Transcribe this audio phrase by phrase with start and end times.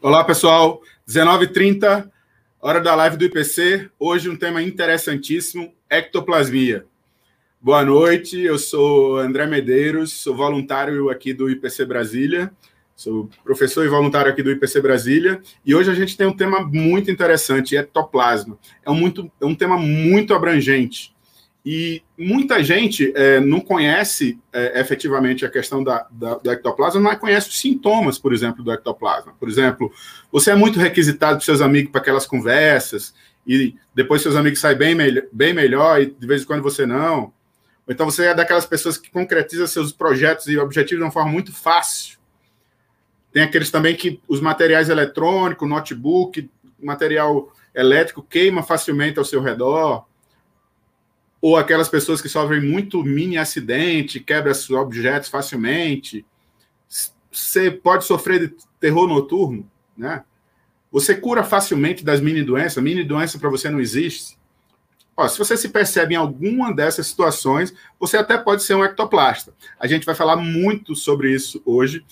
[0.00, 0.80] Olá, pessoal.
[1.08, 2.08] 19h30,
[2.60, 3.90] hora da live do IPC.
[3.98, 6.86] Hoje um tema interessantíssimo, ectoplasmia.
[7.60, 12.52] Boa noite, eu sou André Medeiros, sou voluntário aqui do IPC Brasília,
[12.94, 16.60] sou professor e voluntário aqui do IPC Brasília, e hoje a gente tem um tema
[16.60, 18.56] muito interessante, ectoplasma.
[18.86, 21.12] É um, muito, é um tema muito abrangente.
[21.70, 27.18] E muita gente é, não conhece é, efetivamente a questão da, da, do ectoplasma, mas
[27.18, 29.34] conhece os sintomas, por exemplo, do ectoplasma.
[29.38, 29.92] Por exemplo,
[30.32, 33.12] você é muito requisitado para seus amigos para aquelas conversas,
[33.46, 36.86] e depois seus amigos saem bem, me bem melhor, e de vez em quando você
[36.86, 37.24] não.
[37.24, 37.32] Ou
[37.90, 41.52] então você é daquelas pessoas que concretiza seus projetos e objetivos de uma forma muito
[41.52, 42.18] fácil.
[43.30, 46.48] Tem aqueles também que os materiais eletrônicos, notebook,
[46.82, 50.07] material elétrico queima facilmente ao seu redor
[51.40, 56.26] ou aquelas pessoas que sofrem muito mini acidente, quebra seus objetos facilmente.
[57.30, 60.24] Você pode sofrer de terror noturno, né?
[60.90, 62.82] Você cura facilmente das mini doenças.
[62.82, 64.38] Mini doença para você não existe.
[65.16, 69.52] Ó, se você se percebe em alguma dessas situações, você até pode ser um ectoplasta.
[69.78, 72.04] A gente vai falar muito sobre isso hoje.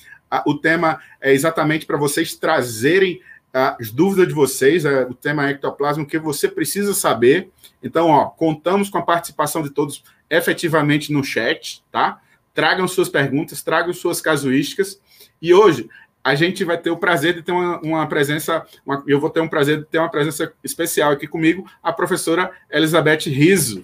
[0.44, 3.20] O tema é exatamente para vocês trazerem
[3.56, 7.50] as dúvidas de vocês, é, o tema é ectoplasma, o que você precisa saber.
[7.82, 12.20] Então, ó, contamos com a participação de todos efetivamente no chat, tá?
[12.52, 15.00] Tragam suas perguntas, tragam suas casuísticas.
[15.40, 15.88] E hoje
[16.22, 19.40] a gente vai ter o prazer de ter uma, uma presença, uma, eu vou ter
[19.40, 23.82] um prazer de ter uma presença especial aqui comigo, a professora Elizabeth Riso.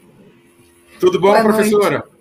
[1.00, 1.98] Tudo bom, Boa professora?
[1.98, 2.12] Noite.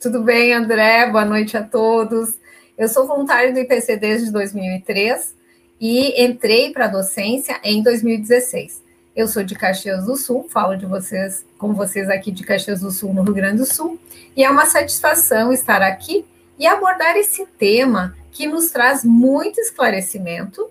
[0.00, 1.10] Tudo bem, André?
[1.10, 2.38] Boa noite a todos.
[2.78, 5.42] Eu sou voluntária do IPC desde 2003
[5.80, 8.82] e entrei para a docência em 2016.
[9.14, 12.90] Eu sou de Caxias do Sul, falo de vocês com vocês aqui de Caxias do
[12.90, 13.98] Sul, no Rio Grande do Sul,
[14.36, 16.24] e é uma satisfação estar aqui
[16.58, 20.68] e abordar esse tema que nos traz muito esclarecimento,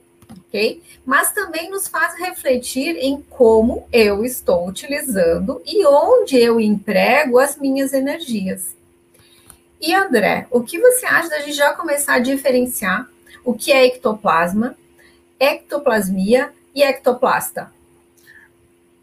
[0.47, 0.81] ok?
[1.06, 7.58] Mas também nos faz refletir em como eu estou utilizando e onde eu emprego as
[7.58, 8.75] minhas energias.
[9.80, 13.08] E André, o que você acha da gente já começar a diferenciar
[13.44, 14.75] o que é ectoplasma
[15.39, 17.71] ectoplasmia e ectoplasta?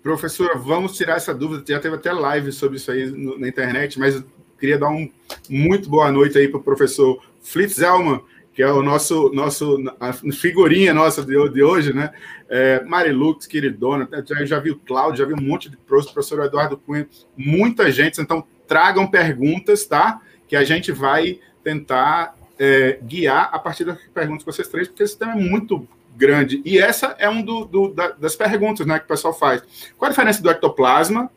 [0.03, 1.63] Professora, vamos tirar essa dúvida.
[1.67, 4.25] Já teve até live sobre isso aí no, na internet, mas eu
[4.59, 5.11] queria dar um
[5.49, 8.21] muito boa noite aí para o professor Flitz Zelman,
[8.55, 12.13] que é o nosso, nosso a figurinha nossa de, de hoje, né?
[12.49, 16.45] É, Marilux, queridona, já, já vi o Cláudio, já vi um monte de professor, professor
[16.45, 18.21] Eduardo Cunha, muita gente.
[18.21, 20.21] Então, tragam perguntas, tá?
[20.49, 25.03] Que a gente vai tentar é, guiar a partir das perguntas que vocês três, porque
[25.03, 25.87] esse tema é muito
[26.21, 26.61] grande.
[26.65, 29.63] E essa é um do, da, das perguntas né, que o pessoal faz.
[29.97, 31.31] Qual a diferença do ectoplasma,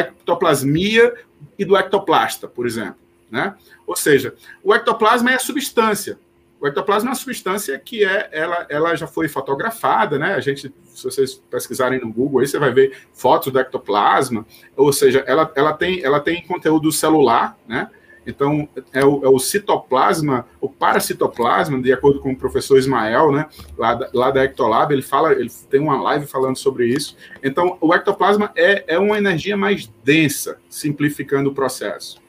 [0.00, 1.14] ectoplasmia
[1.56, 2.96] e do ectoplasta, por exemplo?
[3.30, 3.54] Né?
[3.86, 6.18] Ou seja, o ectoplasma é a substância.
[6.60, 10.34] O ectoplasma é uma substância que é, ela, ela já foi fotografada, né?
[10.34, 14.44] A gente, se vocês pesquisarem no Google, aí você vai ver fotos do ectoplasma.
[14.76, 17.88] Ou seja, ela, ela, tem, ela tem conteúdo celular, né?
[18.30, 23.46] Então, é o, é o, citoplasma, o paracitoplasma, de acordo com o professor Ismael, né,
[23.76, 27.16] lá da, lá da Ectolab, ele fala, ele tem uma live falando sobre isso.
[27.42, 32.20] Então, o ectoplasma é, é uma energia mais densa, simplificando o processo.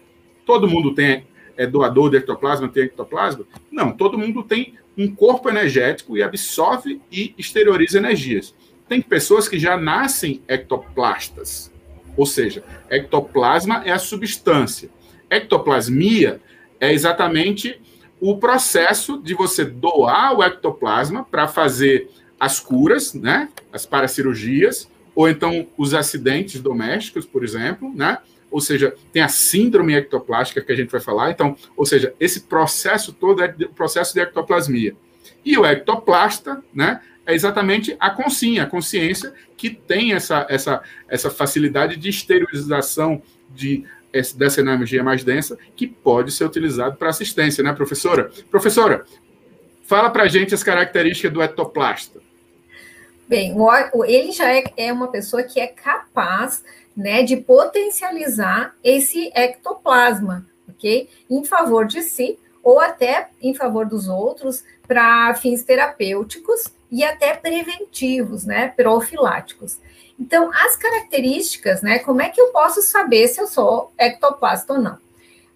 [0.46, 1.26] Todo mundo tem
[1.58, 3.46] é doador de ectoplasma, tem ectoplasma?
[3.72, 8.56] Não, todo mundo tem um corpo energético e absorve e exterioriza energias.
[8.90, 11.72] Tem pessoas que já nascem ectoplastas,
[12.18, 14.90] ou seja, ectoplasma é a substância
[15.32, 16.40] ectoplasmia
[16.80, 17.82] é exatamente
[18.20, 22.10] o processo de você doar o ectoplasma para fazer
[22.40, 28.18] as curas, né, as paracirurgias, ou então os acidentes domésticos, por exemplo, né?
[28.50, 31.32] Ou seja, tem a síndrome ectoplástica que a gente vai falar.
[31.32, 34.94] Então, ou seja, esse processo todo é o processo de ectoplasmia.
[35.44, 41.30] E o ectoplasta, né, é exatamente a consciência, a consciência que tem essa, essa, essa
[41.30, 43.22] facilidade de esterilização
[43.54, 43.86] de
[44.36, 48.32] dessa energia mais densa que pode ser utilizado para assistência, né, professora?
[48.50, 49.06] Professora,
[49.84, 52.20] fala para a gente as características do ectoplasta.
[53.28, 53.56] Bem,
[54.08, 56.64] ele já é, é uma pessoa que é capaz
[56.96, 61.10] né, de potencializar esse ectoplasma, ok?
[61.30, 67.34] Em favor de si ou até em favor dos outros para fins terapêuticos e até
[67.34, 69.78] preventivos, né, profiláticos.
[70.22, 71.98] Então, as características, né?
[71.98, 75.00] Como é que eu posso saber se eu sou ectoplasta ou não?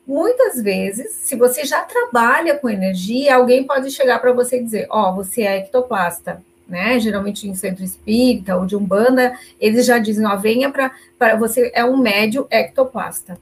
[0.07, 4.87] Muitas vezes, se você já trabalha com energia, alguém pode chegar para você e dizer:
[4.89, 6.99] Ó, oh, você é ectoplasta, né?
[6.99, 11.85] Geralmente em centro espírita ou de umbanda, eles já dizem: Ó, venha para você, é
[11.85, 13.37] um médio ectoplasta.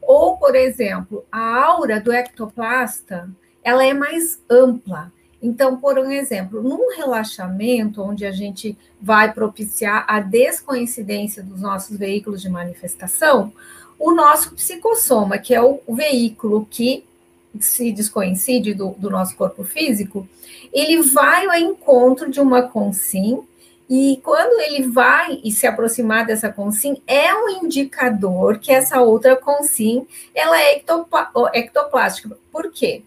[0.00, 3.28] Ou, por exemplo, a aura do ectoplasta,
[3.64, 5.10] ela é mais ampla
[5.42, 11.96] Então, por um exemplo, num relaxamento onde a gente vai propiciar a descoincidência dos nossos
[11.96, 13.52] veículos de manifestação,
[13.98, 17.04] o nosso psicossoma, que é o, veículo que
[17.58, 20.28] se descoincide do, do nosso corpo físico,
[20.72, 23.42] ele vai ao encontro de uma consim
[23.88, 29.34] e quando ele vai e se aproximar dessa consim, é um indicador que essa outra
[29.34, 30.80] consim ela é
[31.54, 32.38] ectoplástica.
[32.52, 33.02] Por quê?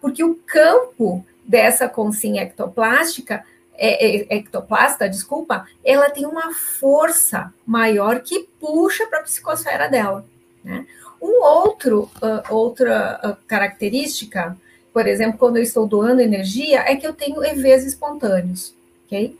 [0.00, 3.42] Porque o campo dessa consim ectoplástica,
[3.74, 10.26] é, é, ectoplasta, desculpa, ela tem uma força maior que puxa para a psicosfera dela.
[10.62, 10.84] Né?
[11.22, 14.56] Um outro, uh, outra uh, característica,
[14.92, 18.74] por exemplo, quando eu estou doando energia, é que eu tenho EVs espontâneos,
[19.06, 19.36] ok?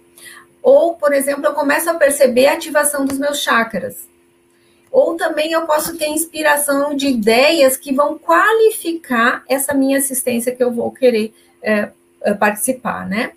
[0.62, 4.08] Ou, por exemplo, eu começo a perceber a ativação dos meus chakras.
[4.90, 10.62] Ou também eu posso ter inspiração de ideias que vão qualificar essa minha assistência que
[10.62, 11.32] eu vou querer
[11.62, 11.90] é,
[12.22, 13.32] é participar, né?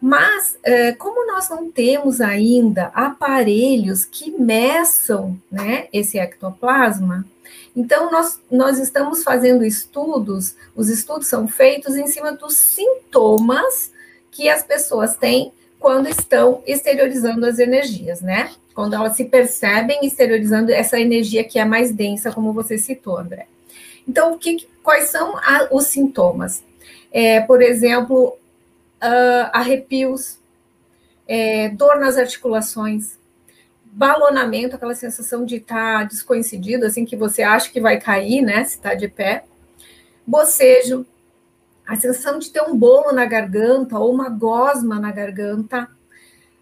[0.00, 7.24] Mas, é, como nós não temos ainda aparelhos que meçam né, esse ectoplasma,
[7.74, 13.92] então nós, nós estamos fazendo estudos, os estudos são feitos em cima dos sintomas
[14.30, 18.50] que as pessoas têm quando estão exteriorizando as energias, né?
[18.74, 23.46] Quando elas se percebem exteriorizando essa energia que é mais densa, como você citou, André.
[24.08, 26.62] Então, que, quais são a, os sintomas?
[27.12, 28.38] É, por exemplo,
[29.02, 30.38] uh, arrepios,
[31.28, 33.18] é, dor nas articulações,
[33.84, 38.76] balonamento, aquela sensação de estar tá assim, que você acha que vai cair, né, se
[38.76, 39.44] está de pé,
[40.26, 41.04] bocejo,
[41.86, 45.88] a sensação de ter um bolo na garganta ou uma gosma na garganta.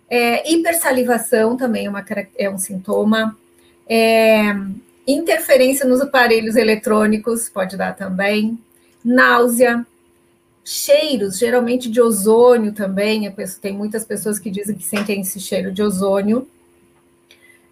[0.08, 2.04] É, hipersalivação também é, uma,
[2.36, 3.36] é um sintoma.
[3.88, 4.42] É,
[5.06, 8.58] interferência nos aparelhos eletrônicos pode dar também.
[9.04, 9.86] Náusea.
[10.64, 13.32] Cheiros, geralmente de ozônio também.
[13.60, 16.48] Tem muitas pessoas que dizem que sentem esse cheiro de ozônio.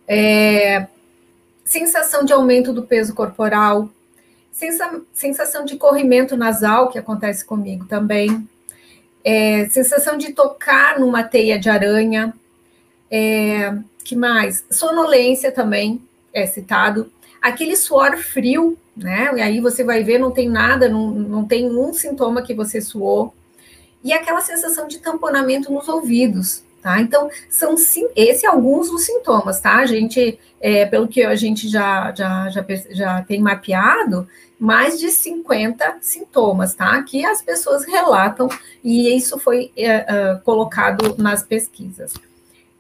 [0.06, 0.86] É,
[1.64, 3.90] sensação de aumento do peso corporal,
[5.12, 8.48] sensação de corrimento nasal, que acontece comigo também,
[9.22, 12.32] é, sensação de tocar numa teia de aranha,
[13.10, 14.64] é, que mais?
[14.70, 16.00] Sonolência também
[16.32, 19.30] é citado, aquele suor frio, né?
[19.36, 22.80] E aí você vai ver, não tem nada, não, não tem um sintoma que você
[22.80, 23.34] suou,
[24.02, 27.00] e aquela sensação de tamponamento nos ouvidos, Tá?
[27.00, 27.74] Então, são
[28.14, 29.78] esses alguns dos sintomas, tá?
[29.78, 34.28] A gente, é, pelo que a gente já, já, já, já tem mapeado,
[34.58, 37.02] mais de 50 sintomas, tá?
[37.02, 38.48] Que as pessoas relatam,
[38.82, 42.14] e isso foi é, é, colocado nas pesquisas.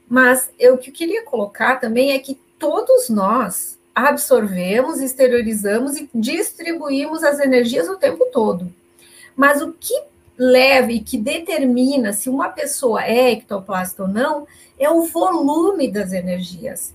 [0.08, 6.08] Mas eu, o que eu queria colocar também é que todos nós absorvemos, exteriorizamos e
[6.14, 8.72] distribuímos as energias o tempo todo.
[9.36, 9.94] Mas o que
[10.36, 14.46] leva e que determina se uma pessoa é ectoplasta ou não
[14.78, 16.94] é o volume das energias,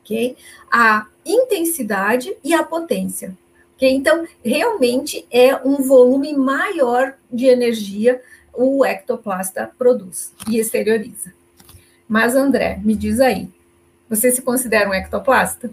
[0.00, 0.36] ok?
[0.72, 3.36] A intensidade e a potência.
[3.76, 3.92] Okay?
[3.92, 8.22] Então, realmente é um volume maior de energia
[8.54, 11.34] o ectoplasta produz e exterioriza.
[12.08, 13.48] Mas, André, me diz aí,
[14.08, 15.70] você se considera um ectoplasta?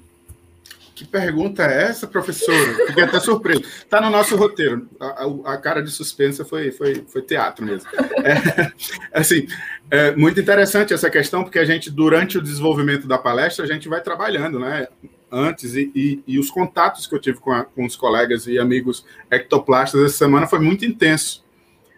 [1.01, 2.85] Que pergunta é essa, professora?
[2.85, 3.61] Fiquei até surpreso.
[3.61, 4.87] Está no nosso roteiro.
[4.99, 7.89] A, a, a, cara de suspensa foi, foi, foi teatro mesmo.
[8.23, 8.71] É,
[9.19, 9.47] assim,
[9.89, 13.89] é muito interessante essa questão, porque a gente, durante o desenvolvimento da palestra, a gente
[13.89, 14.87] vai trabalhando, né?
[15.31, 18.59] Antes, e, e, e os contatos que eu tive com, a, com os colegas e
[18.59, 21.43] amigos ectoplastas essa semana foi muito intenso.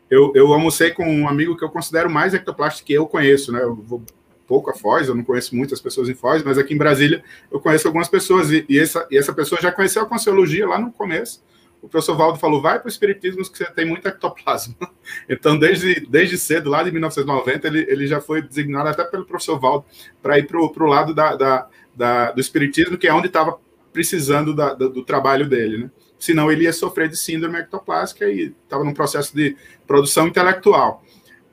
[0.09, 3.63] Eu, eu almocei com um amigo que eu considero mais ectoplasta que eu conheço, né?
[3.63, 4.01] Eu vou
[4.47, 7.59] pouco a Foz, eu não conheço muitas pessoas em Foz, mas aqui em Brasília eu
[7.59, 10.91] conheço algumas pessoas, e, e essa, e essa pessoa já conheceu a Consciologia lá no
[10.91, 11.43] começo.
[11.81, 14.75] O professor Valdo falou, vai para o Espiritismo que você tem muito ectoplasma.
[15.27, 19.59] Então, desde, desde cedo, lá de 1990, ele, ele já foi designado até pelo professor
[19.59, 19.85] Valdo
[20.21, 23.59] para ir para o lado da, da, da, do Espiritismo, que é onde estava
[23.91, 25.91] precisando da, do, do trabalho dele, né?
[26.17, 31.03] Senão ele ia sofrer de síndrome ectoplástica e estava num processo de produção intelectual.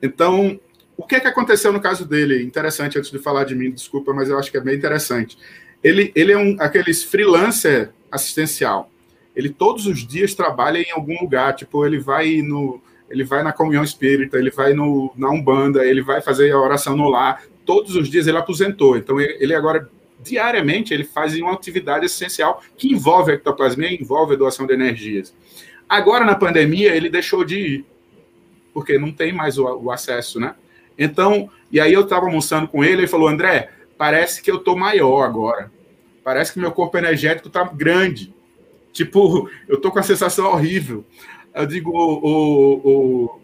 [0.01, 0.61] Então,
[1.01, 2.43] o que, é que aconteceu no caso dele?
[2.43, 5.39] Interessante, antes de falar de mim, desculpa, mas eu acho que é bem interessante.
[5.83, 8.91] Ele, ele é um aqueles freelancer assistencial.
[9.35, 13.53] Ele todos os dias trabalha em algum lugar, tipo, ele vai no ele vai na
[13.53, 17.43] comunhão espírita, ele vai no, na Umbanda, ele vai fazer a oração no lar.
[17.65, 18.97] Todos os dias ele aposentou.
[18.97, 19.91] Então ele, ele agora
[20.23, 25.35] diariamente ele faz uma atividade essencial que envolve a ectoplasmia, envolve a doação de energias.
[25.89, 27.85] Agora na pandemia ele deixou de ir,
[28.75, 30.55] porque não tem mais o, o acesso, né?
[31.01, 34.77] Então, e aí eu estava almoçando com ele, ele falou, André, parece que eu tô
[34.77, 35.73] maior agora.
[36.23, 38.35] Parece que meu corpo energético tá grande.
[38.93, 41.03] Tipo, eu tô com a sensação horrível.
[41.55, 43.41] Eu digo, o, o,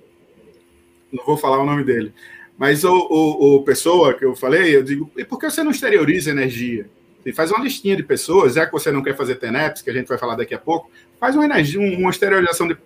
[1.11, 2.13] não vou falar o nome dele.
[2.59, 5.71] Mas o, o, o pessoa que eu falei, eu digo, e por que você não
[5.71, 6.91] exterioriza energia?
[7.25, 9.95] E faz uma listinha de pessoas, já que você não quer fazer TENEPS, que a
[9.95, 12.77] gente vai falar daqui a pouco, faz uma energia, uma exteriorização de.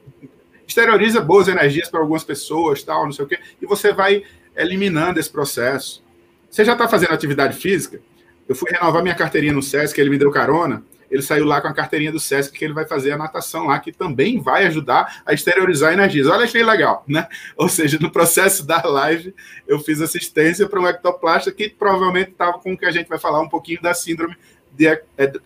[0.67, 4.23] Exterioriza boas energias para algumas pessoas, tal, não sei o quê, e você vai
[4.61, 6.03] eliminando esse processo.
[6.51, 8.01] Você já está fazendo atividade física?
[8.49, 11.67] Eu fui renovar minha carteirinha no SESC, ele me deu carona ele saiu lá com
[11.67, 15.23] a carteirinha do SESC, que ele vai fazer a natação lá, que também vai ajudar
[15.27, 16.29] a exteriorizar energias.
[16.29, 17.27] Olha, achei legal, né?
[17.57, 19.35] Ou seja, no processo da live,
[19.67, 23.19] eu fiz assistência para um ectoplasta que provavelmente estava com o que a gente vai
[23.19, 24.37] falar um pouquinho da síndrome
[24.73, 24.87] de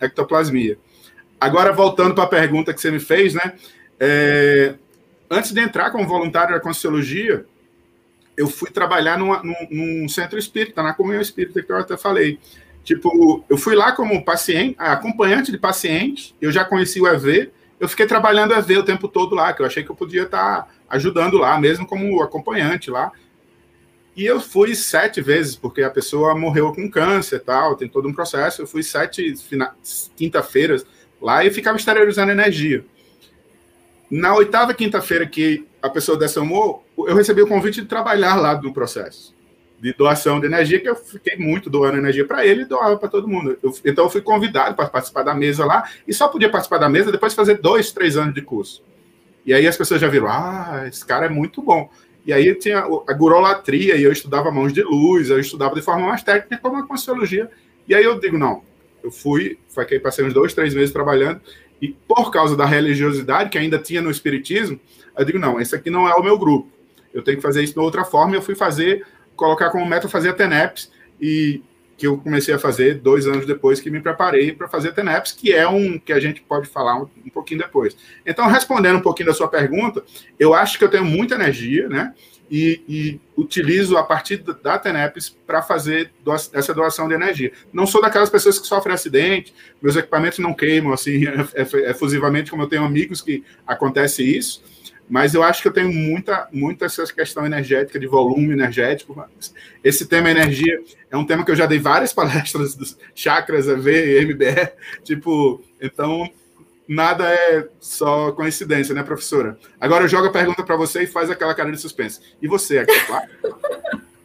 [0.01, 0.79] ectoplasmia.
[1.41, 3.55] Agora, voltando para a pergunta que você me fez, né?
[3.99, 4.75] É,
[5.31, 7.47] antes de entrar como voluntário da Consciologia,
[8.37, 12.39] eu fui trabalhar numa, num, num, centro espírita, na comunhão espírita, que eu até falei.
[12.83, 17.51] Tipo, eu fui lá como paciente, acompanhante de paciente, eu já conheci o EV,
[17.81, 20.69] eu fiquei trabalhando EV o tempo todo lá, que eu achei que eu podia estar
[20.89, 23.11] ajudando lá, mesmo como acompanhante lá.
[24.17, 28.09] E eu fui sete vezes, porque a pessoa morreu com câncer e tal, tem todo
[28.09, 28.63] um processo.
[28.63, 29.35] Eu fui sete
[30.15, 30.87] quinta-feiras
[31.21, 32.85] lá e ficava exteriorizando energia.
[34.11, 38.73] Na oitava quinta-feira que a pessoa dessomou, eu recebi o convite de trabalhar lá no
[38.73, 39.35] processo
[39.85, 43.07] de doação de energia, que eu fiquei muito doando energia para ele e doava para
[43.07, 43.59] todo mundo.
[43.63, 46.89] Eu, então, eu fui convidado para participar da mesa lá e só podia participar da
[46.89, 48.83] mesa depois de fazer dois, três anos de curso.
[49.45, 51.91] E aí as pessoas já viram: ah, esse cara é muito bom.
[52.25, 56.07] E aí tinha a gurolatria, e eu estudava mãos de luz, eu estudava de forma
[56.07, 57.51] mais técnica, como a consciologia.
[57.87, 58.63] E aí eu digo: não,
[59.03, 61.43] eu fui, fiquei, passei uns dois, três meses trabalhando,
[61.85, 64.81] e por causa da religiosidade que ainda tinha no espiritismo,
[65.19, 66.67] eu digo: não, esse aqui não é o meu grupo.
[67.13, 70.31] Eu tenho que fazer isso de outra forma, eu fui fazer colocar como meta fazer
[70.31, 71.63] a TENEPS, e
[71.99, 75.53] que eu comecei a fazer dois anos depois que me preparei para fazer TENEPS, que
[75.53, 77.95] é um que a gente pode falar um, um, pouquinho depois.
[78.25, 80.03] Então, respondendo um pouquinho da sua pergunta,
[80.39, 82.15] eu acho que eu tenho muita energia, né?
[82.57, 86.13] E, e utilizo a partir da TENEPS para fazer
[86.53, 87.51] essa doação de energia.
[87.73, 91.25] Não sou daquelas pessoas que sofrem acidente, meus equipamentos não queimam assim
[91.89, 94.63] efusivamente, como eu tenho amigos que acontece isso
[95.09, 99.23] mas eu acho que eu tenho muita, muita essa questão energética, de volume energético.
[99.83, 100.81] Esse tema energia
[101.11, 106.31] é um tema que eu já dei várias palestras dos chakras, EV, MBR, tipo, então
[106.89, 109.59] nada é só coincidência, né, professora?
[109.81, 112.21] Agora eu jogo a pergunta para você e faz aquela cara de suspense.
[112.41, 113.29] E você, aqui, claro?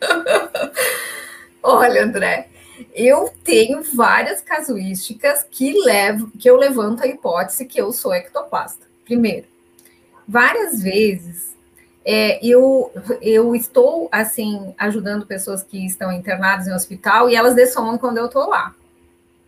[1.61, 2.49] Olha, André,
[2.93, 8.85] eu tenho várias casuísticas que levo, que eu levanto a hipótese que eu sou ectoplasta.
[9.05, 9.47] Primeiro,
[10.27, 11.55] várias vezes
[12.05, 17.97] é, eu, eu estou, assim, ajudando pessoas que estão internadas em hospital e elas dessomam
[17.97, 18.73] quando eu estou lá,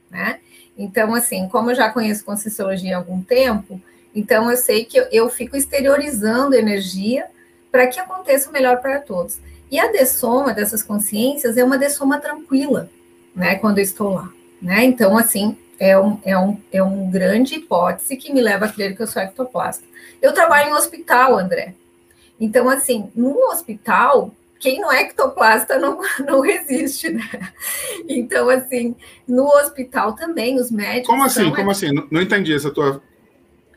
[0.10, 0.40] né?
[0.82, 3.80] Então, assim, como eu já conheço Conscienciologia há algum tempo,
[4.16, 7.28] então eu sei que eu, fico exteriorizando energia
[7.72, 9.40] para que aconteça o melhor para todos.
[9.70, 12.90] E a dessoma dessas consciências é uma dessoma tranquila,
[13.36, 14.84] né, quando eu estou lá, né?
[14.84, 18.96] Então, assim, é um, é um, é um grande hipótese que me leva a crer
[18.96, 19.86] que eu sou ectoplasta.
[20.20, 21.76] Eu trabalho em hospital, André.
[22.40, 27.28] Então, assim, no hospital, quem não é ectoplasta não, não resiste, né?
[28.08, 28.96] Então, assim,
[29.28, 31.08] no hospital também, os médicos.
[31.08, 31.52] Como assim?
[31.52, 31.92] Como assim?
[31.92, 33.02] Não, não entendi essa tua.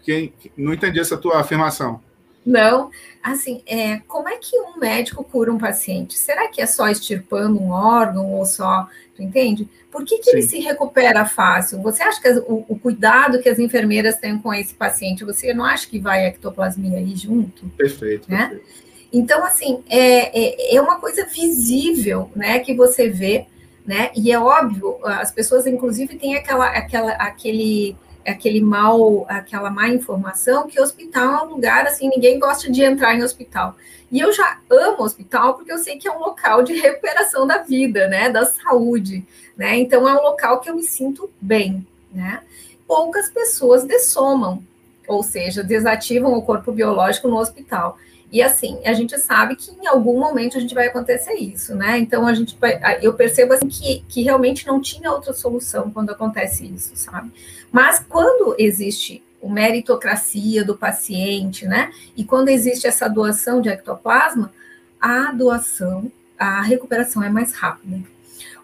[0.03, 2.01] Quem, não entendi essa tua afirmação.
[2.45, 2.91] Não,
[3.23, 6.13] assim, é, como é que um médico cura um paciente?
[6.13, 8.87] Será que é só extirpando um órgão ou só,
[9.17, 9.67] tu entende?
[9.91, 11.81] Por que, que ele se recupera fácil?
[11.81, 15.65] Você acha que o, o, cuidado que as enfermeiras têm com esse paciente, você não
[15.65, 17.67] acha que vai a ectoplasmia aí junto?
[17.71, 18.31] Perfeito.
[18.31, 18.49] Né?
[18.49, 18.84] perfeito.
[19.15, 23.47] Então, assim, é, é, é uma coisa visível, né, que você vê,
[23.87, 29.87] né, e é óbvio, as pessoas, inclusive, têm aquela, aquela, aquele aquele mal, aquela má
[29.89, 33.77] informação que hospital é um lugar assim, ninguém gosta de entrar em hospital.
[34.11, 37.59] E eu já amo hospital porque eu sei que é um local de recuperação da
[37.59, 39.77] vida, né, da saúde, né?
[39.77, 42.41] Então é um local que eu me sinto bem, né?
[42.87, 44.63] Poucas pessoas dessomam,
[45.07, 47.99] ou seja, desativam o corpo biológico no hospital.
[48.35, 52.01] E assim, a gente sabe que em algum momento a gente vai acontecer isso, né?
[52.01, 52.59] Então a gente
[53.01, 57.31] eu percebo assim que, que realmente não tinha outra solução quando acontece isso, sabe?
[57.71, 61.93] Mas quando existe o meritocracia do paciente, né?
[62.17, 64.53] E quando existe essa doação de ectoplasma,
[65.01, 68.01] a doação, a recuperação é mais rápida.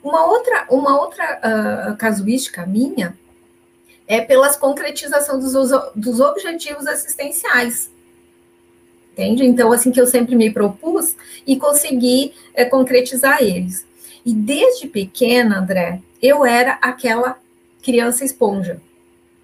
[0.03, 1.39] Uma outra, uma outra
[1.93, 3.17] uh, casuística minha
[4.09, 5.53] é pelas concretização dos,
[5.95, 7.89] dos objetivos assistenciais
[9.13, 9.45] entende?
[9.45, 13.87] Então, assim que eu sempre me propus e consegui é, concretizar eles.
[14.25, 17.39] E desde pequena, André, eu era aquela
[17.83, 18.81] criança esponja.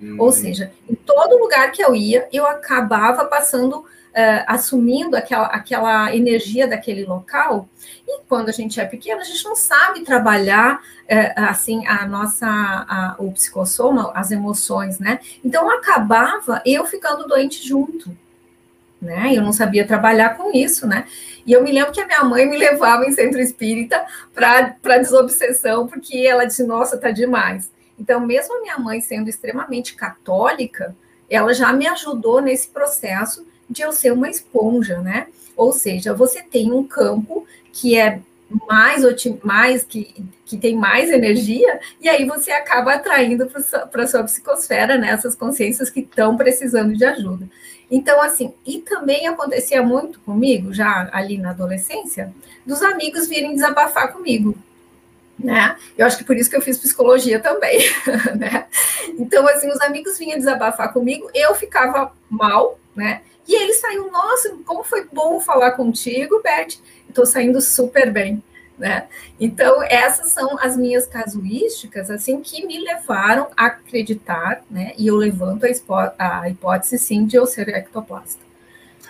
[0.01, 0.17] Hum.
[0.19, 3.85] Ou seja, em todo lugar que eu ia, eu acabava passando
[4.17, 7.69] uh, assumindo aquela, aquela energia daquele local.
[8.07, 12.47] E quando a gente é pequeno, a gente não sabe trabalhar uh, assim a nossa
[12.47, 15.21] a, o psicossoma, as emoções, né?
[15.45, 18.17] Então acabava eu ficando doente junto.
[19.07, 19.33] Né?
[19.33, 21.07] Eu não sabia trabalhar com isso, né?
[21.47, 25.87] E eu me lembro que a minha mãe me levava em centro espírita para desobsessão,
[25.87, 27.71] porque ela disse: Nossa, tá demais.
[27.99, 30.95] Então, mesmo a minha mãe sendo extremamente católica,
[31.31, 35.29] ela já me ajudou nesse processo de eu ser uma esponja, né?
[35.57, 38.21] Ou seja, você tem um campo que é
[38.69, 39.03] mais,
[39.43, 43.47] mais que, que tem mais energia, e aí você acaba atraindo
[43.91, 47.49] para a sua psicosfera né, essas consciências que estão precisando de ajuda.
[47.91, 52.33] Então, assim, e também acontecia muito comigo, já ali na adolescência,
[52.65, 54.57] dos amigos virem desabafar comigo.
[55.39, 55.77] Né?
[55.97, 57.79] Eu acho que por isso que eu fiz psicologia também,
[58.37, 58.67] né?
[59.19, 63.21] Então, assim, os amigos vinham desabafar comigo, eu ficava mal, né?
[63.47, 66.79] E eles saíam, nossa, como foi bom falar contigo, Beth.
[67.09, 68.43] Estou saindo super bem,
[68.79, 69.07] né?
[69.41, 74.93] Então, essas são as minhas casuísticas, assim, que me levaram a acreditar, né?
[74.99, 78.45] E eu levanto a, a hipótese, sim, de eu ser ectoplasta.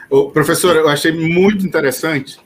[0.09, 2.39] Ô, professora, eu achei muito interessante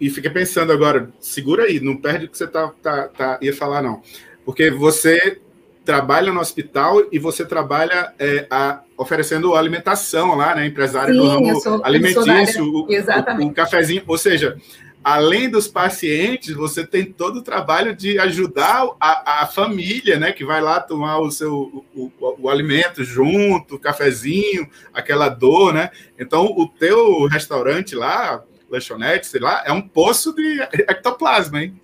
[0.00, 3.54] e fiquei pensando agora, segura aí, não perde o que você tá, tá, tá, ia
[3.54, 4.02] falar, não.
[4.44, 5.40] Porque você
[5.84, 10.66] trabalha no hospital e você trabalha é, a, oferecendo alimentação lá, né?
[10.66, 14.02] Empresário Sim, do ramo alimentício, o, o, o, cafezinho.
[14.06, 14.56] Ou seja,
[15.02, 20.32] além dos pacientes, você tem todo o trabalho de ajudar a, a família, né?
[20.32, 25.90] Que vai lá tomar o seu o, o, alimento junto, o cafezinho, aquela dor, né?
[26.18, 31.80] Então, o teu restaurante lá, lanchonete, sei lá, é um poço de ectoplasma, hein?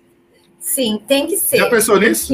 [0.59, 1.57] Sim, tem que ser.
[1.57, 2.33] Já pensou nisso?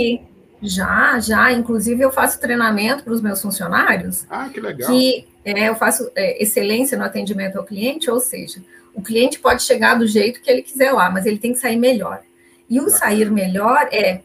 [0.61, 1.51] Já, já.
[1.51, 4.25] Inclusive, eu faço treinamento para os meus funcionários.
[4.29, 4.89] Ah, que legal.
[4.89, 8.61] Que é, eu faço é, excelência no atendimento ao cliente, ou seja,
[8.93, 11.77] o cliente pode chegar do jeito que ele quiser lá, mas ele tem que sair
[11.77, 12.21] melhor.
[12.69, 14.21] E o sair melhor é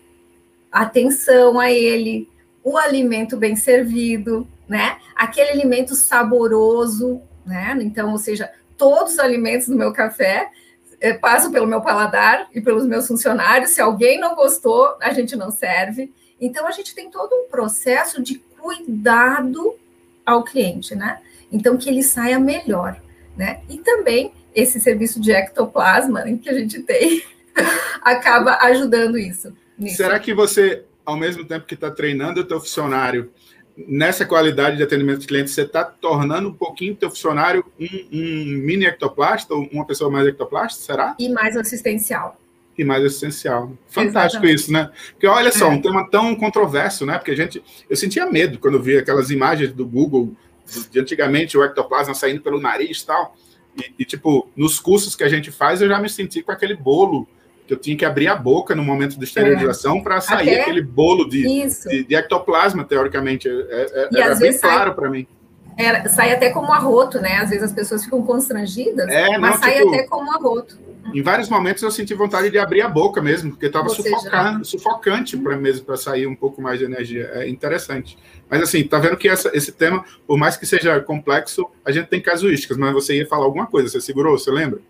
[0.70, 2.28] atenção a ele,
[2.62, 4.98] o alimento bem servido, né?
[5.16, 7.76] Aquele alimento saboroso, né?
[7.80, 10.50] Então, ou seja, todos os alimentos do meu café
[11.00, 13.70] é, passam pelo meu paladar e pelos meus funcionários.
[13.70, 16.12] Se alguém não gostou, a gente não serve.
[16.40, 19.74] Então, a gente tem todo um processo de cuidado
[20.24, 21.20] ao cliente, né?
[21.50, 23.00] Então, que ele saia melhor,
[23.36, 23.60] né?
[23.68, 27.22] E também esse serviço de ectoplasma que a gente tem
[28.02, 29.52] acaba ajudando isso.
[29.78, 29.96] Nisso.
[29.96, 33.30] Será que você, ao mesmo tempo que está treinando o teu funcionário
[33.86, 37.86] nessa qualidade de atendimento de cliente, você está tornando um pouquinho o teu funcionário um,
[38.12, 41.14] um mini ectoplasta, ou uma pessoa mais ectoplasta, será?
[41.18, 42.36] E mais assistencial
[42.78, 43.72] e mais essencial.
[43.88, 44.54] Fantástico Exatamente.
[44.54, 44.90] isso, né?
[45.10, 45.70] Porque olha só, é.
[45.70, 47.18] um tema tão controverso, né?
[47.18, 50.32] Porque a gente, eu sentia medo quando eu via aquelas imagens do Google
[50.90, 53.36] de antigamente o ectoplasma saindo pelo nariz e tal.
[53.78, 56.74] E, e, tipo, nos cursos que a gente faz, eu já me senti com aquele
[56.74, 57.26] bolo
[57.66, 60.02] que eu tinha que abrir a boca no momento da esterilização é.
[60.02, 63.48] para sair Até aquele bolo de, de, de, ectoplasma, teoricamente.
[63.48, 65.26] É, é, era bem claro para mim.
[66.08, 67.36] Sai até como arroto, né?
[67.36, 71.22] Às vezes as pessoas ficam constrangidas, é, mas não, sai tipo, até como arroto em
[71.22, 75.56] vários momentos eu senti vontade de abrir a boca mesmo, porque estava sufocando, sufocante para
[75.56, 77.30] mesmo para sair um pouco mais de energia.
[77.34, 78.18] É interessante.
[78.48, 82.08] Mas assim, tá vendo que essa, esse tema, por mais que seja complexo, a gente
[82.08, 84.80] tem casuísticas, mas você ia falar alguma coisa, você segurou, você lembra?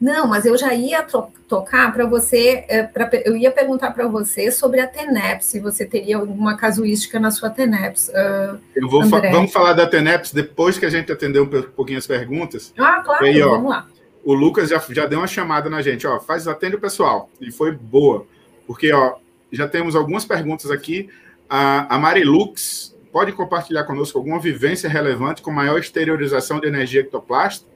[0.00, 1.06] Não, mas eu já ia
[1.48, 5.86] tocar para você, é, pra, eu ia perguntar para você sobre a TENEPS, se você
[5.86, 8.08] teria alguma casuística na sua TENEPS.
[8.08, 11.98] Uh, eu vou fa vamos falar da TENEPS depois que a gente atender um pouquinho
[11.98, 12.72] as perguntas.
[12.76, 13.86] Ah, claro, aí, ó, vamos lá
[14.24, 17.52] o Lucas já, já deu uma chamada na gente, ó, faz atende o pessoal, e
[17.52, 18.26] foi boa,
[18.66, 19.16] porque ó,
[19.52, 21.08] já temos algumas perguntas aqui.
[21.48, 27.66] A, a Marilux pode compartilhar conosco alguma vivência relevante com maior exteriorização de energia ectoplasta?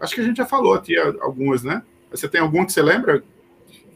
[0.00, 1.82] Acho que a gente já falou aqui algumas, né?
[2.10, 3.22] Você tem alguma que você lembra?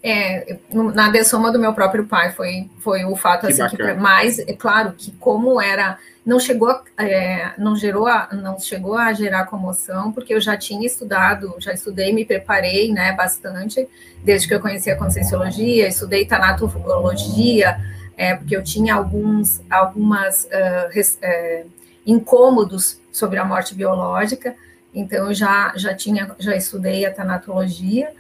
[0.03, 4.39] É, na dessoma do meu próprio pai foi, foi o fato que assim que mais
[4.41, 9.47] é claro que como era não chegou é, não gerou a, não chegou a gerar
[9.47, 13.89] comoção porque eu já tinha estudado já estudei me preparei né bastante
[14.23, 17.81] desde que eu conheci a conscienciologia estudei tanatologia
[18.17, 21.65] é, porque eu tinha alguns algumas uh, res, é,
[22.07, 24.55] incômodos sobre a morte biológica
[24.95, 28.13] então eu já já tinha já estudei a tanatologia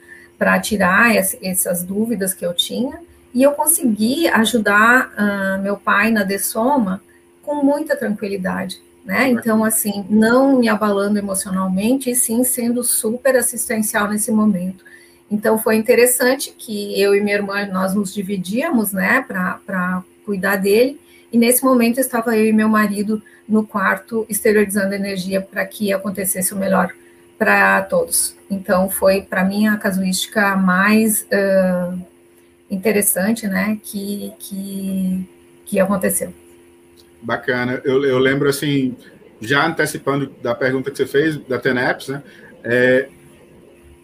[0.42, 2.98] para tirar essas dúvidas que eu tinha,
[3.32, 7.00] e eu consegui ajudar uh, meu pai na dessoma
[7.42, 9.28] com muita tranquilidade, né?
[9.28, 14.84] Então, assim, não me abalando emocionalmente, e sim sendo super assistencial nesse momento.
[15.30, 21.00] Então, foi interessante que eu e minha irmã, nós nos dividíamos, né, para cuidar dele,
[21.32, 26.52] e nesse momento estava eu e meu marido no quarto exteriorizando energia para que acontecesse
[26.52, 26.92] o melhor
[27.38, 28.36] para todos.
[28.50, 31.98] Então, foi, para mim, a casuística mais uh,
[32.70, 35.28] interessante, né, que, que,
[35.64, 36.32] que aconteceu.
[37.22, 37.80] Bacana.
[37.84, 38.96] Eu, eu lembro, assim,
[39.40, 42.22] já antecipando da pergunta que você fez, da TENEPS, né,
[42.64, 43.08] é,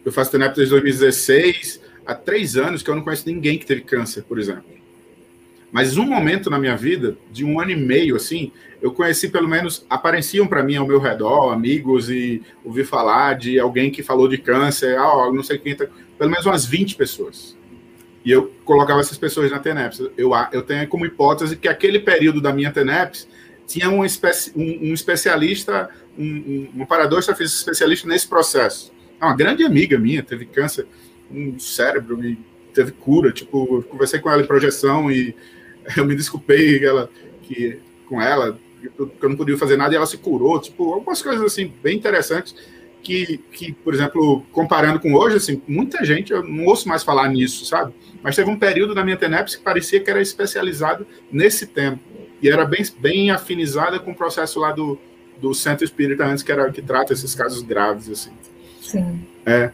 [0.04, 3.82] eu faço TENEPS desde 2016, há três anos que eu não conheço ninguém que teve
[3.82, 4.64] câncer, por exemplo.
[5.70, 8.50] Mas um momento na minha vida, de um ano e meio, assim,
[8.80, 13.58] eu conheci pelo menos, apareciam para mim ao meu redor, amigos, e ouvi falar de
[13.58, 17.57] alguém que falou de câncer, ah, não sei quem, tá, pelo menos umas 20 pessoas.
[18.28, 20.00] E eu colocava essas pessoas na TENEPS.
[20.14, 23.26] Eu, eu tenho como hipótese que aquele período da minha TENEPS
[23.66, 25.88] tinha um, especi, um, um especialista,
[26.18, 28.92] um, um, um parador especialista nesse processo.
[29.18, 30.86] É uma grande amiga minha teve câncer
[31.30, 32.38] no cérebro e
[32.74, 33.32] teve cura.
[33.32, 35.34] Tipo, eu conversei com ela em projeção e
[35.96, 37.10] eu me desculpei ela,
[37.44, 40.60] que, com ela, que eu não podia fazer nada e ela se curou.
[40.60, 42.54] Tipo, algumas coisas assim bem interessantes
[43.08, 47.26] que, que, por exemplo, comparando com hoje, assim, muita gente, eu não ouço mais falar
[47.30, 47.94] nisso, sabe?
[48.22, 51.98] Mas teve um período na minha TENEPS que parecia que era especializado nesse tema.
[52.42, 54.98] E era bem, bem afinizada com o processo lá do,
[55.40, 58.30] do Centro Espírita antes, que era que trata esses casos graves, assim.
[58.82, 59.26] Sim.
[59.46, 59.70] É.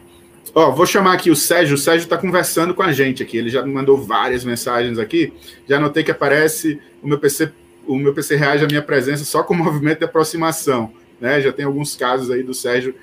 [0.53, 1.75] Ó, vou chamar aqui o Sérgio.
[1.75, 3.37] O Sérgio está conversando com a gente aqui.
[3.37, 5.33] Ele já me mandou várias mensagens aqui.
[5.67, 7.51] Já notei que aparece o meu PC,
[7.85, 10.93] o meu PC reage à minha presença só com movimento de aproximação.
[11.19, 11.41] Né?
[11.41, 12.95] Já tem alguns casos aí do Sérgio.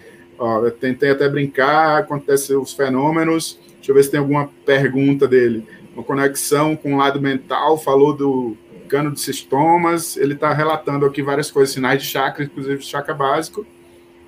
[0.43, 3.61] Ó, eu tentei até brincar, acontecem os fenômenos.
[3.77, 5.65] Deixa eu ver se tem alguma pergunta dele.
[5.95, 8.57] Uma conexão com o lado mental, falou do
[8.89, 10.17] cano de sistomas.
[10.17, 13.65] Ele está relatando aqui várias coisas, sinais de chakra, inclusive chakra básico.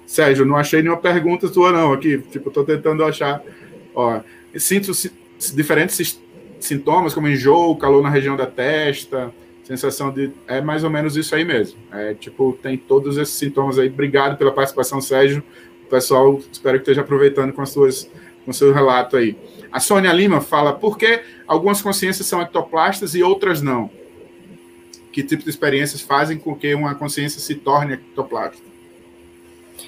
[0.06, 2.18] Sérgio, não achei nenhuma pergunta tua, não, aqui.
[2.30, 3.42] Tipo, estou tentando achar.
[3.92, 4.20] Ó,
[4.54, 4.92] sinto
[5.52, 6.20] diferentes
[6.60, 10.30] sintomas, como enjoo, calor na região da testa, sensação de.
[10.46, 11.76] É mais ou menos isso aí mesmo.
[11.90, 13.88] É, tipo, tem todos esses sintomas aí.
[13.88, 15.42] Obrigado pela participação, Sérgio.
[15.84, 18.10] O pessoal, espero que esteja aproveitando com, as suas,
[18.44, 19.36] com o seu relato aí.
[19.70, 23.90] A Sônia Lima fala: por que algumas consciências são ectoplastas e outras não?
[25.12, 28.62] Que tipo de experiências fazem com que uma consciência se torne ectoplasta?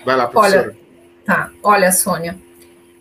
[0.05, 0.69] Vai lá, professora.
[0.69, 0.77] Olha,
[1.25, 1.51] tá.
[1.63, 2.39] Olha, Sônia,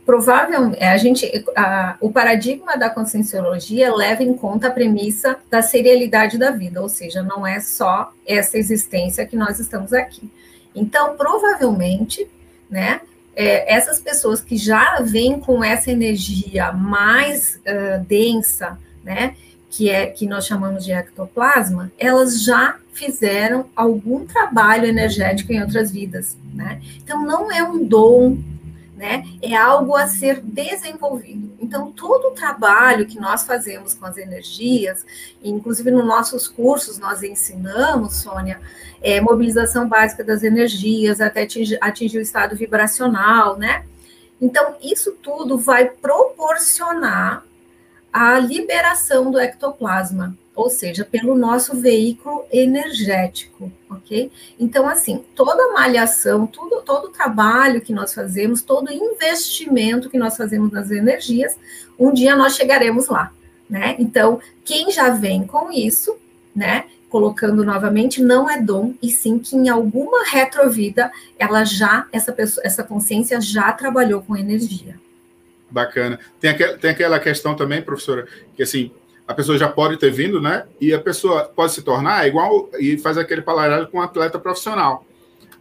[0.06, 6.38] provavelmente a gente, a, o paradigma da conscienciologia leva em conta a premissa da serialidade
[6.38, 10.30] da vida, ou seja, não é só essa existência que nós estamos aqui.
[10.76, 12.28] Então, provavelmente,
[12.70, 13.02] né,
[13.36, 19.36] é, essas pessoas que já vêm com essa energia mais uh, densa, né,
[19.70, 25.92] que é que nós chamamos de ectoplasma, elas já fizeram algum trabalho energético em outras
[25.92, 26.82] vidas, né?
[27.04, 28.38] Então não é um dom,
[28.96, 29.26] né?
[29.42, 31.54] É algo a ser desenvolvido.
[31.60, 35.06] Então todo o trabalho que nós fazemos com as energias,
[35.44, 38.60] inclusive nos nossos cursos nós ensinamos, Sônia,
[39.02, 43.86] é, mobilização básica das energias até atingir, atingir o estado vibracional, né?
[44.42, 47.44] Então isso tudo vai proporcionar
[48.12, 54.32] a liberação do ectoplasma, ou seja, pelo nosso veículo energético, ok?
[54.60, 60.38] Então, assim, toda malhação, tudo, todo o trabalho que nós fazemos, todo investimento que nós
[60.38, 61.56] fazemos nas energias,
[62.00, 63.34] um dia nós chegaremos lá,
[63.70, 63.96] né?
[64.00, 66.16] Então, quem já vem com isso,
[66.56, 66.86] né?
[67.10, 72.66] Colocando novamente, não é dom, e sim que em alguma retrovida ela já, essa pessoa,
[72.66, 75.00] essa consciência já trabalhou com energia.
[75.70, 76.20] Bacana.
[76.40, 78.92] Tem, aquel, tem aquela questão também, professora, que assim,
[79.28, 80.66] a pessoa já pode ter vindo, né?
[80.80, 85.06] E a pessoa pode se tornar igual e faz aquele paralelo com um atleta profissional.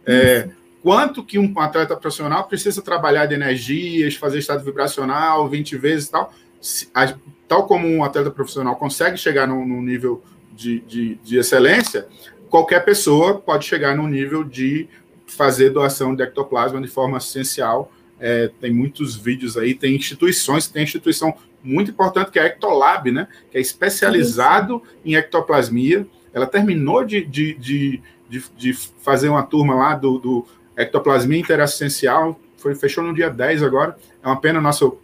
[0.05, 0.49] É,
[0.83, 6.11] quanto que um atleta profissional precisa trabalhar de energias, fazer estado vibracional 20 vezes e
[6.11, 7.15] tal, se, a,
[7.47, 10.23] tal como um atleta profissional consegue chegar num, num nível
[10.53, 12.07] de, de, de, excelência,
[12.49, 14.87] qualquer pessoa pode chegar num nível de
[15.25, 20.83] fazer doação de ectoplasma de forma essencial é, tem muitos vídeos aí, tem instituições, tem
[20.83, 23.27] instituição muito importante que é a Ectolab, né?
[23.51, 26.07] Que é especializado em ectoplasmia.
[26.33, 30.45] Ela terminou de, de, de, de, de fazer uma turma lá do, do
[30.77, 33.97] Ectoplasmia Interassistencial, foi, fechou no dia 10 agora.
[34.23, 34.99] É uma pena nosso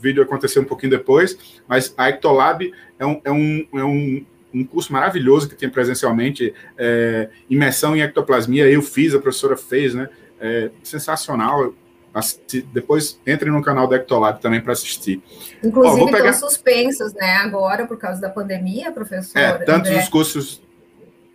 [0.00, 4.64] vídeo acontecer um pouquinho depois, mas a Ectolab é um, é um, é um, um
[4.64, 10.08] curso maravilhoso que tem presencialmente, é, imersão em ectoplasmia, eu fiz, a professora fez, né?
[10.38, 11.74] É, sensacional,
[12.72, 15.22] depois entre no canal da Ectolab também para assistir.
[15.62, 16.30] Inclusive, Ó, pegar...
[16.30, 17.36] estão suspensos, né?
[17.36, 19.38] Agora, por causa da pandemia, professor.
[19.38, 20.62] É, tanto os cursos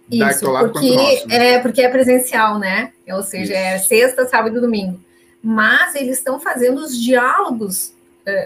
[0.07, 1.53] da Isso, Ectolab porque, quanto nosso, né?
[1.53, 2.91] É, porque é presencial, né?
[3.09, 3.85] Ou seja, é Isso.
[3.85, 4.99] é sexta, sábado e domingo.
[5.43, 7.93] Mas eles estão fazendo os diálogos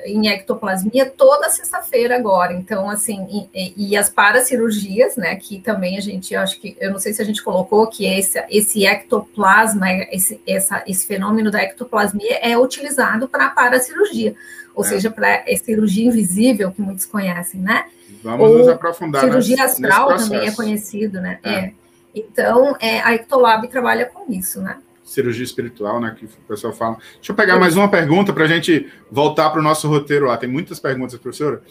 [0.05, 2.53] em ectoplasmia toda sexta-feira agora.
[2.53, 6.99] Então, assim, e, e, as paracirurgias, né, que também a gente, acho que, eu não
[6.99, 12.37] sei se a gente colocou que esse, esse ectoplasma, esse, essa, esse fenômeno da ectoplasmia
[12.41, 14.35] é utilizado para paracirurgia,
[14.73, 14.87] ou é.
[14.87, 17.85] seja, para cirurgia invisível, que muitos conhecem, né?
[18.23, 21.39] Vamos ou nos aprofundar Cirurgia nesse, astral também é conhecido, né?
[21.43, 21.53] É.
[21.53, 21.73] é.
[22.15, 24.77] Então, é, a Ectolab trabalha com isso, né?
[25.05, 26.15] Cirurgia espiritual, né?
[26.17, 26.97] Que o pessoal fala.
[27.15, 30.35] Deixa eu pegar mais uma pergunta para a gente voltar para o nosso roteiro lá.
[30.35, 31.61] Tem muitas perguntas, professora.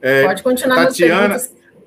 [0.00, 1.36] É, Pode continuar Tatiana,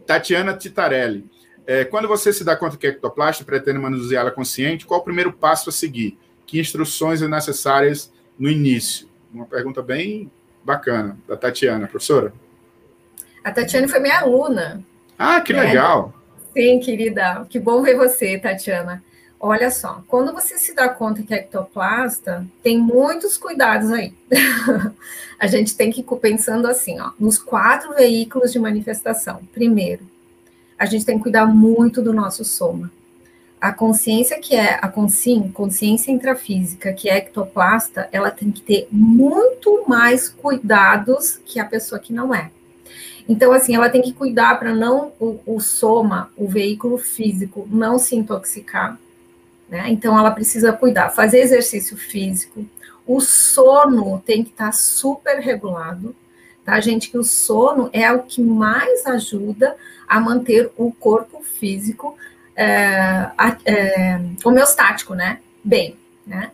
[0.05, 1.29] Tatiana Titarelli.
[1.67, 5.03] É, quando você se dá conta que é ectoplasta e pretende manuseá-la consciente, qual o
[5.03, 6.17] primeiro passo a seguir?
[6.45, 9.07] Que instruções são necessárias no início?
[9.33, 10.31] Uma pergunta bem
[10.63, 12.33] bacana da Tatiana, professora.
[13.43, 14.83] A Tatiana foi minha aluna.
[15.17, 15.63] Ah, que né?
[15.63, 16.13] legal.
[16.53, 17.45] Sim, querida.
[17.49, 19.03] Que bom ver você, Tatiana.
[19.39, 24.13] Olha só, quando você se dá conta que é ectoplasta, tem muitos cuidados aí.
[25.37, 29.41] a gente tem que ir pensando assim, ó, nos quatro veículos de manifestação.
[29.53, 30.03] Primeiro,
[30.79, 32.91] a gente tem que cuidar muito do nosso soma.
[33.59, 39.83] A consciência que é a consciência intrafísica, que é ectoplasta, ela tem que ter muito
[39.87, 42.51] mais cuidados que a pessoa que não é.
[43.27, 47.97] Então, assim, ela tem que cuidar para não o, o soma, o veículo físico, não
[47.97, 48.99] se intoxicar
[49.69, 49.85] né?
[49.89, 52.65] Então, ela precisa cuidar, fazer exercício físico.
[53.05, 56.15] O sono tem que estar super regulado,
[56.63, 57.09] tá, gente?
[57.09, 59.75] Que o sono é o que mais ajuda
[60.07, 62.17] a manter o corpo físico
[62.55, 63.29] é,
[63.65, 65.39] é, homeostático, né?
[65.63, 66.51] Bem, né?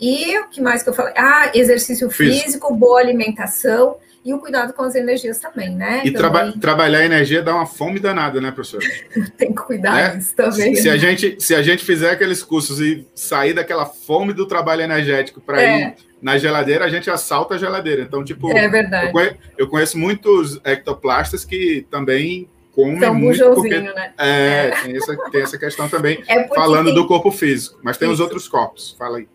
[0.00, 1.12] E o que mais que eu falei?
[1.16, 6.02] Ah, exercício físico, físico boa alimentação e o cuidado com as energias também, né?
[6.04, 8.82] E traba trabalhar a energia dá uma fome danada, né, professor?
[9.38, 10.16] Tem que cuidar né?
[10.16, 10.74] disso também.
[10.74, 14.82] Se, a gente, se a gente fizer aqueles cursos e sair daquela fome do trabalho
[14.82, 15.80] energético para é.
[15.80, 18.02] ir na geladeira, a gente assalta a geladeira.
[18.02, 19.06] Então, tipo, é verdade.
[19.06, 24.12] Eu, conheço, eu conheço muitos ectoplastas que também comem São muito porque, né?
[24.18, 24.70] É, é.
[24.70, 26.94] Tem, essa, tem essa questão também, é falando tem...
[26.94, 27.78] do corpo físico.
[27.82, 28.14] Mas tem Isso.
[28.14, 28.94] os outros corpos.
[28.98, 29.28] Fala aí.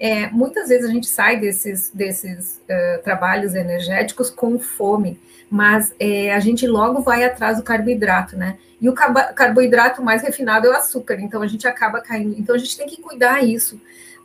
[0.00, 5.18] É, muitas vezes a gente sai desses, desses uh, trabalhos energéticos com fome,
[5.50, 8.58] mas é, a gente logo vai atrás do carboidrato, né?
[8.80, 12.36] E o carboidrato mais refinado é o açúcar, então a gente acaba caindo.
[12.38, 13.80] Então a gente tem que cuidar isso,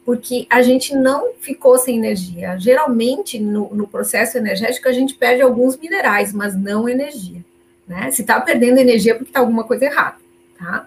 [0.05, 2.55] porque a gente não ficou sem energia.
[2.59, 7.43] Geralmente, no, no processo energético, a gente perde alguns minerais, mas não energia.
[7.87, 8.11] Né?
[8.11, 10.17] Se está perdendo energia, é porque está alguma coisa errada,
[10.57, 10.85] tá?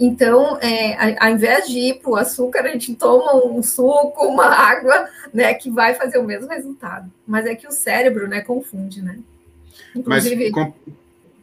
[0.00, 4.46] Então, é, ao invés de ir para o açúcar, a gente toma um suco, uma
[4.48, 7.10] água, né, que vai fazer o mesmo resultado.
[7.26, 9.18] Mas é que o cérebro, né, confunde, né?
[9.94, 10.50] Inclusive,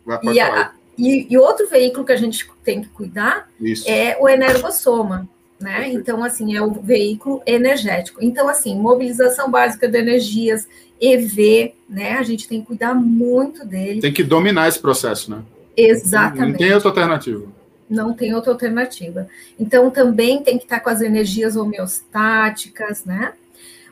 [0.03, 0.33] Mas, com...
[0.33, 3.87] e, a, e, e, outro veículo que a gente tem que cuidar Isso.
[3.87, 5.75] é o energossoma, né?
[5.75, 5.99] Perfeito.
[5.99, 8.23] Então, assim, é o veículo energético.
[8.23, 10.67] Então, assim, mobilização básica de energias,
[10.99, 12.13] EV, né?
[12.13, 14.01] A gente tem que cuidar muito dele.
[14.01, 15.43] Tem que dominar esse processo, né?
[15.75, 16.51] Exatamente.
[16.53, 17.56] Não tem outra alternativa
[17.89, 19.27] não tem outra alternativa.
[19.59, 23.33] Então, também tem que estar com as energias homeostáticas, né?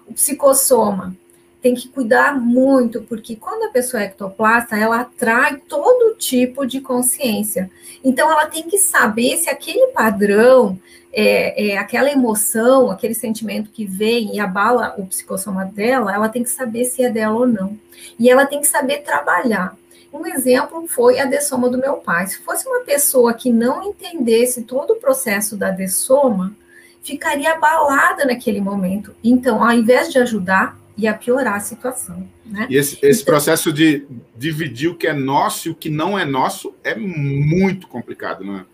[0.07, 1.15] O psicossoma
[1.61, 6.79] tem que cuidar muito, porque quando a pessoa é ectoplasta, ela atrai todo tipo de
[6.79, 7.71] consciência.
[8.03, 10.79] Então, ela tem que saber se aquele padrão,
[11.11, 16.43] é, é, aquela emoção, aquele sentimento que vem e abala o psicossoma dela, ela tem
[16.43, 17.79] que saber se é dela ou não.
[18.19, 19.75] E ela tem que saber trabalhar.
[20.15, 22.25] Um exemplo foi a dessoma do meu pai.
[22.27, 26.55] Se fosse uma pessoa que não entendesse todo o processo da dessoma,
[27.03, 29.13] ficaria abalada naquele momento.
[29.21, 32.25] Então, ao invés de ajudar, ia piorar a situação.
[32.45, 32.65] Né?
[32.69, 36.17] E esse, esse então, processo de dividir o que é nosso e o que não
[36.17, 38.65] é nosso é muito complicado, não é?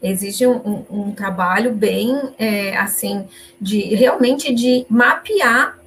[0.00, 3.26] Exige um, um, um trabalho bem, é, assim,
[3.60, 5.80] de realmente de mapear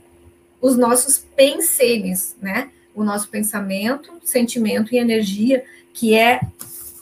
[0.62, 2.70] os nossos penseres, né?
[2.96, 6.40] O nosso pensamento, sentimento e energia, que é,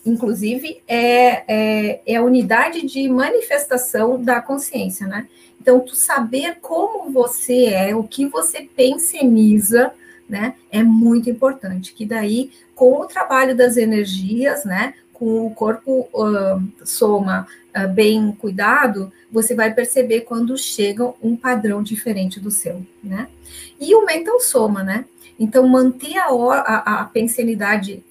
[0.06, 5.28] inclusive, é, é, é, a unidade de manifestação da consciência, né?
[5.62, 9.94] Então, tu saber como você é, o que você pensemiza,
[10.28, 11.94] né, é muito importante.
[11.94, 18.32] Que daí, com o trabalho das energias, né, com o corpo uh, soma uh, bem
[18.34, 23.30] cuidado, você vai perceber quando chega um padrão diferente do seu, né?
[23.80, 25.06] E o mental soma, né?
[25.40, 27.12] Então, manter a, a, a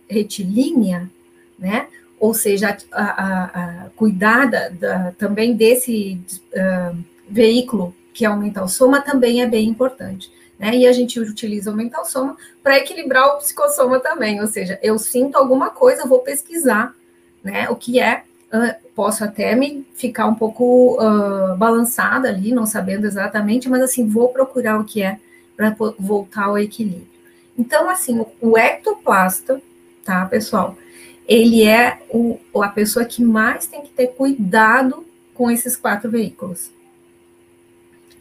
[0.08, 1.10] retilínea,
[1.58, 1.86] né?
[2.18, 6.20] Ou seja, a, a, cuidar da, da, também desse
[6.54, 6.96] uh,
[7.28, 10.30] veículo que é o mental soma também é bem importante.
[10.58, 10.76] Né?
[10.76, 14.98] E a gente utiliza o mental soma para equilibrar o psicossoma também, ou seja, eu
[14.98, 16.94] sinto alguma coisa, vou pesquisar,
[17.42, 17.68] né?
[17.68, 23.06] O que é, uh, posso até me ficar um pouco uh, balançada ali, não sabendo
[23.06, 25.18] exatamente, mas assim, vou procurar o que é
[25.56, 27.11] para voltar ao equilíbrio.
[27.58, 29.60] Então, assim, o ectoplasta,
[30.04, 30.76] tá, pessoal?
[31.26, 36.70] Ele é o, a pessoa que mais tem que ter cuidado com esses quatro veículos.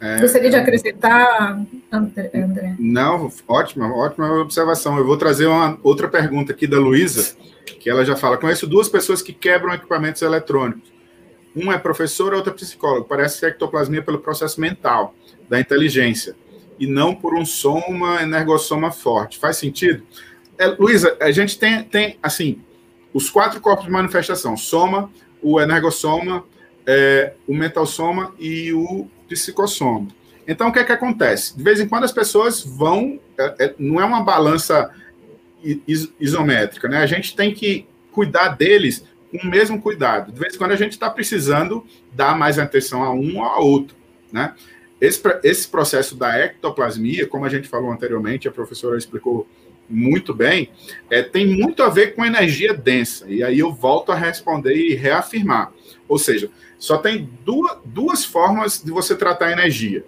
[0.00, 2.74] É, Gostaria de acrescentar, André?
[2.78, 4.98] Não, ótima, ótima observação.
[4.98, 7.36] Eu vou trazer uma outra pergunta aqui da Luísa,
[7.78, 8.36] que ela já fala.
[8.36, 10.90] Conheço duas pessoas que quebram equipamentos eletrônicos.
[11.54, 13.06] Um é professor, a outra é psicólogo.
[13.06, 15.14] Parece que é ectoplasmia pelo processo mental,
[15.48, 16.34] da inteligência,
[16.82, 19.38] e não por um soma, energossoma forte.
[19.38, 20.02] Faz sentido?
[20.58, 22.60] É, Luísa, a gente tem, tem, assim,
[23.14, 25.08] os quatro corpos de manifestação: soma,
[25.40, 26.44] o energossoma,
[26.84, 30.08] é, o mental soma e o psicossoma.
[30.46, 31.56] Então, o que é que acontece?
[31.56, 34.90] De vez em quando as pessoas vão, é, é, não é uma balança
[35.86, 36.98] is, isométrica, né?
[36.98, 40.32] A gente tem que cuidar deles com o mesmo cuidado.
[40.32, 43.60] De vez em quando a gente está precisando dar mais atenção a um ou a
[43.60, 43.96] outro,
[44.32, 44.52] né?
[45.02, 49.48] Esse, esse processo da ectoplasmia, como a gente falou anteriormente, a professora explicou
[49.90, 50.70] muito bem,
[51.10, 53.26] é, tem muito a ver com energia densa.
[53.28, 55.72] E aí eu volto a responder e reafirmar.
[56.08, 60.04] Ou seja, só tem duas, duas formas de você tratar energia: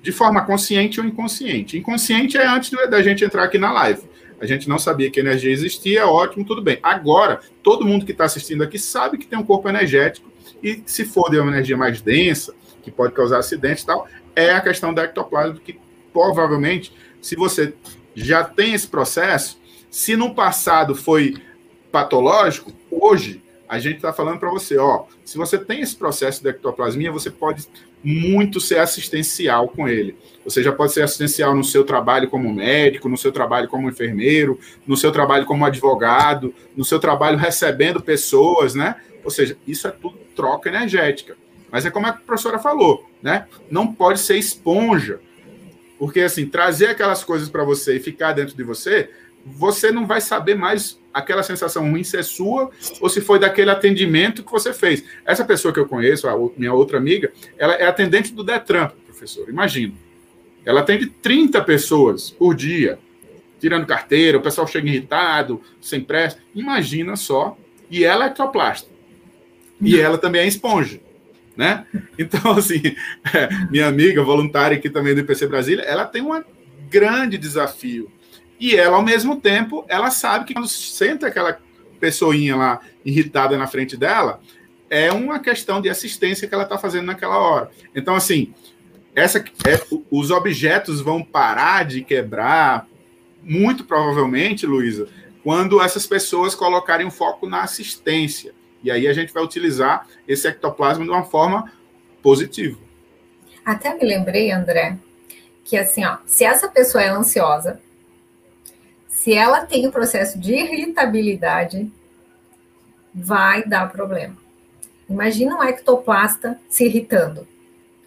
[0.00, 1.76] de forma consciente ou inconsciente.
[1.76, 4.02] Inconsciente é antes da gente entrar aqui na live.
[4.40, 6.78] A gente não sabia que energia existia, ótimo, tudo bem.
[6.80, 10.30] Agora, todo mundo que está assistindo aqui sabe que tem um corpo energético,
[10.62, 12.54] e se for de uma energia mais densa,
[12.88, 15.78] que pode causar acidente e tal, é a questão da ectoplasma, que
[16.12, 17.74] provavelmente, se você
[18.14, 19.58] já tem esse processo,
[19.90, 21.36] se no passado foi
[21.90, 26.48] patológico, hoje a gente está falando para você, ó, se você tem esse processo de
[26.48, 27.66] ectoplasmia, você pode
[28.02, 30.16] muito ser assistencial com ele.
[30.44, 34.58] Você já pode ser assistencial no seu trabalho como médico, no seu trabalho como enfermeiro,
[34.86, 38.96] no seu trabalho como advogado, no seu trabalho recebendo pessoas, né?
[39.24, 41.36] Ou seja, isso é tudo troca energética.
[41.70, 43.46] Mas é como a professora falou, né?
[43.70, 45.20] Não pode ser esponja.
[45.98, 49.10] Porque, assim, trazer aquelas coisas para você e ficar dentro de você,
[49.44, 53.70] você não vai saber mais aquela sensação ruim se é sua ou se foi daquele
[53.70, 55.04] atendimento que você fez.
[55.24, 59.48] Essa pessoa que eu conheço, a minha outra amiga, ela é atendente do Detran, professor,
[59.48, 59.94] imagina.
[60.64, 62.98] Ela atende 30 pessoas por dia,
[63.58, 66.38] tirando carteira, o pessoal chega irritado, sem pressa.
[66.54, 67.56] Imagina só.
[67.90, 68.88] E ela é ectoplasta.
[69.80, 71.00] E ela também é esponja.
[71.58, 71.84] Né?
[72.16, 72.80] Então, assim,
[73.68, 76.42] minha amiga voluntária aqui também do IPC Brasília, ela tem um
[76.88, 78.10] grande desafio
[78.60, 81.58] e ela, ao mesmo tempo, ela sabe que quando senta aquela
[81.98, 84.40] pessoinha lá irritada na frente dela,
[84.88, 87.70] é uma questão de assistência que ela está fazendo naquela hora.
[87.94, 88.54] Então, assim,
[89.14, 92.86] essa, é, os objetos vão parar de quebrar,
[93.42, 95.08] muito provavelmente, Luísa,
[95.42, 98.54] quando essas pessoas colocarem o foco na assistência.
[98.82, 101.72] E aí a gente vai utilizar esse ectoplasma de uma forma
[102.22, 102.78] positiva.
[103.64, 104.96] Até me lembrei, André,
[105.64, 107.80] que assim, ó, se essa pessoa é ansiosa,
[109.08, 111.90] se ela tem o processo de irritabilidade,
[113.14, 114.36] vai dar problema.
[115.08, 117.46] Imagina um ectoplasta se irritando.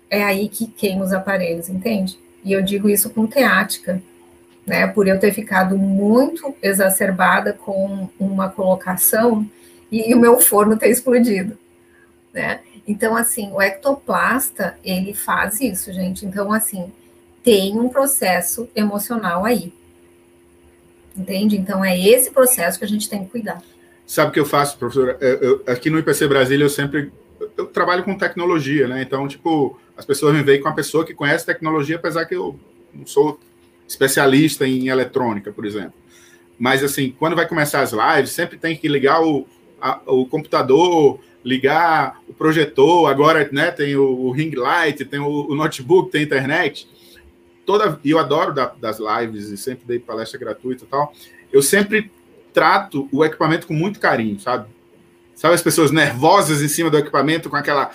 [0.10, 2.20] É aí que queima os aparelhos, entende?
[2.44, 4.02] E eu digo isso com teática,
[4.66, 4.88] né?
[4.88, 9.48] Por eu ter ficado muito exacerbada com uma colocação
[9.92, 11.58] e, e o meu forno ter explodido,
[12.34, 12.62] né?
[12.88, 16.26] Então, assim, o ectoplasta, ele faz isso, gente.
[16.26, 16.92] Então, assim,
[17.44, 19.74] tem um processo emocional aí.
[21.16, 21.58] Entende?
[21.58, 23.62] Então é esse processo que a gente tem que cuidar.
[24.08, 25.18] Sabe o que eu faço, professora?
[25.20, 27.12] Eu, eu, aqui no IPC Brasília eu sempre
[27.58, 29.02] eu trabalho com tecnologia, né?
[29.02, 32.60] Então, tipo, as pessoas me veem com uma pessoa que conhece tecnologia, apesar que eu
[32.94, 33.40] não sou
[33.88, 35.94] especialista em eletrônica, por exemplo.
[36.58, 39.48] Mas, assim, quando vai começar as lives, sempre tem que ligar o,
[39.82, 45.50] a, o computador, ligar o projetor, agora né, tem o, o ring light, tem o,
[45.50, 46.88] o notebook, tem internet
[47.66, 51.14] toda e eu adoro da, das lives e sempre dei palestra gratuita e tal.
[51.52, 52.12] Eu sempre
[52.54, 54.68] trato o equipamento com muito carinho, sabe?
[55.36, 57.92] Sabe as pessoas nervosas em cima do equipamento com aquela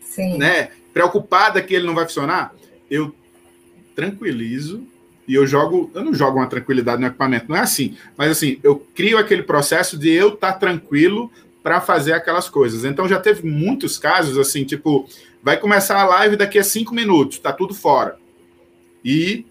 [0.00, 0.38] Sim.
[0.38, 2.54] né, preocupada que ele não vai funcionar?
[2.90, 3.14] Eu
[3.94, 4.86] tranquilizo
[5.26, 8.58] e eu jogo, eu não jogo uma tranquilidade no equipamento, não é assim, mas assim,
[8.62, 11.30] eu crio aquele processo de eu estar tá tranquilo
[11.62, 12.84] para fazer aquelas coisas.
[12.84, 15.08] Então já teve muitos casos assim, tipo,
[15.42, 18.16] vai começar a live daqui a cinco minutos, tá tudo fora
[19.04, 19.46] e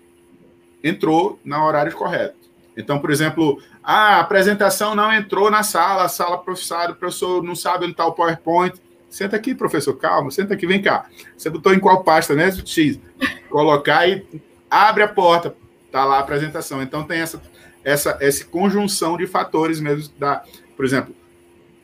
[0.84, 2.36] entrou no horário correto.
[2.76, 7.55] Então, por exemplo, a apresentação não entrou na sala, a sala professor, o professor não
[7.55, 8.76] sabe onde está o PowerPoint.
[9.09, 11.05] Senta aqui, professor, calma, senta aqui, vem cá.
[11.38, 12.51] Você botou em qual pasta, né?
[12.51, 12.99] X.
[13.47, 14.26] Colocar e
[14.69, 15.55] abre a porta,
[15.93, 16.81] tá lá a apresentação.
[16.81, 17.41] Então tem essa,
[17.83, 20.43] essa, essa conjunção de fatores mesmo da,
[20.75, 21.15] por exemplo,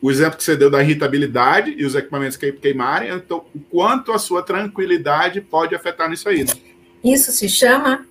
[0.02, 4.12] o exemplo que você deu da irritabilidade e os equipamentos que queimarem, então o quanto
[4.12, 6.44] a sua tranquilidade pode afetar nisso aí.
[6.44, 6.54] Né?
[7.04, 8.06] Isso se chama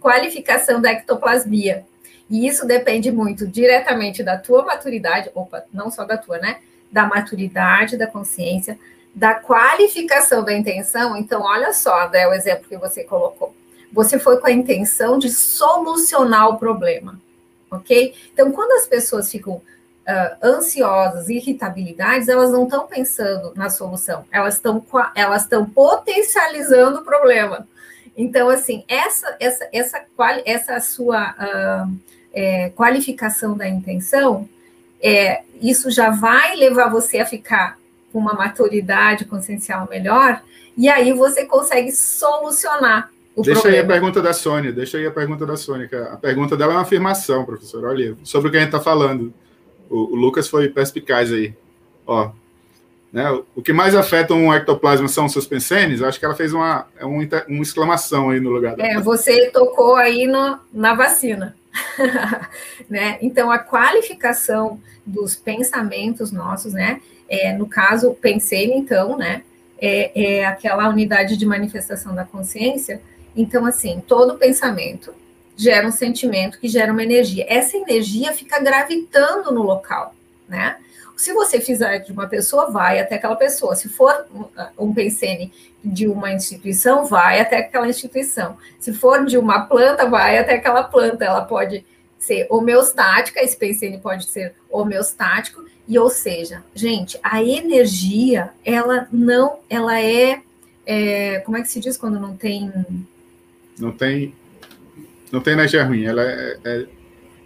[0.00, 1.84] qualificação da ectoplasmia.
[2.30, 6.58] E isso depende muito diretamente da tua maturidade, opa, não só da tua, né?
[6.90, 8.78] Da maturidade da consciência,
[9.14, 11.16] da qualificação da intenção.
[11.16, 13.54] Então, olha só, o exemplo que você colocou.
[13.92, 17.20] Você foi com a intenção de solucionar o problema,
[17.70, 18.14] ok?
[18.32, 24.54] Então, quando as pessoas ficam uh, ansiosas, irritabilidades, elas não estão pensando na solução, elas
[24.54, 24.84] estão
[25.14, 27.66] elas estão potencializando o problema.
[28.16, 30.04] Então, assim, essa essa essa
[30.44, 31.96] essa sua uh,
[32.32, 34.48] é, qualificação da intenção,
[35.02, 37.78] é, isso já vai levar você a ficar
[38.12, 40.42] com uma maturidade consciencial melhor,
[40.76, 43.84] e aí você consegue solucionar o deixa problema.
[43.84, 45.88] aí a pergunta da Sônia, deixa aí a pergunta da Sônia.
[46.10, 47.84] A pergunta dela é uma afirmação, professor.
[47.84, 49.32] Olha, sobre o que a gente está falando.
[49.90, 51.54] O, o, Lucas foi perspicaz aí.
[52.06, 52.30] Ó,
[53.12, 56.00] né, o que mais afeta um ectoplasma são os seus pensenes?
[56.00, 58.74] Acho que ela fez uma, é uma, uma exclamação aí no lugar.
[58.80, 61.54] É, você tocou aí no, na vacina.
[62.88, 63.18] né?
[63.20, 67.02] Então, a qualificação dos pensamentos nossos, né?
[67.28, 69.42] É, no caso, pensei então, né?
[69.78, 72.98] É, é aquela unidade de manifestação da consciência.
[73.36, 75.14] Então, assim, todo pensamento
[75.56, 77.46] gera um sentimento que gera uma energia.
[77.48, 80.14] Essa energia fica gravitando no local,
[80.48, 80.76] né?
[81.16, 83.74] Se você fizer de uma pessoa, vai até aquela pessoa.
[83.74, 84.26] Se for
[84.78, 85.50] um pensene
[85.82, 88.58] de uma instituição, vai até aquela instituição.
[88.78, 91.24] Se for de uma planta, vai até aquela planta.
[91.24, 91.84] Ela pode
[92.18, 99.60] ser homeostática, esse pensene pode ser homeostático, e ou seja, gente, a energia, ela não,
[99.70, 100.42] ela é,
[100.84, 102.72] é como é que se diz quando não tem...
[103.78, 104.34] Não tem
[105.30, 106.86] não tem energia ruim, ela é, é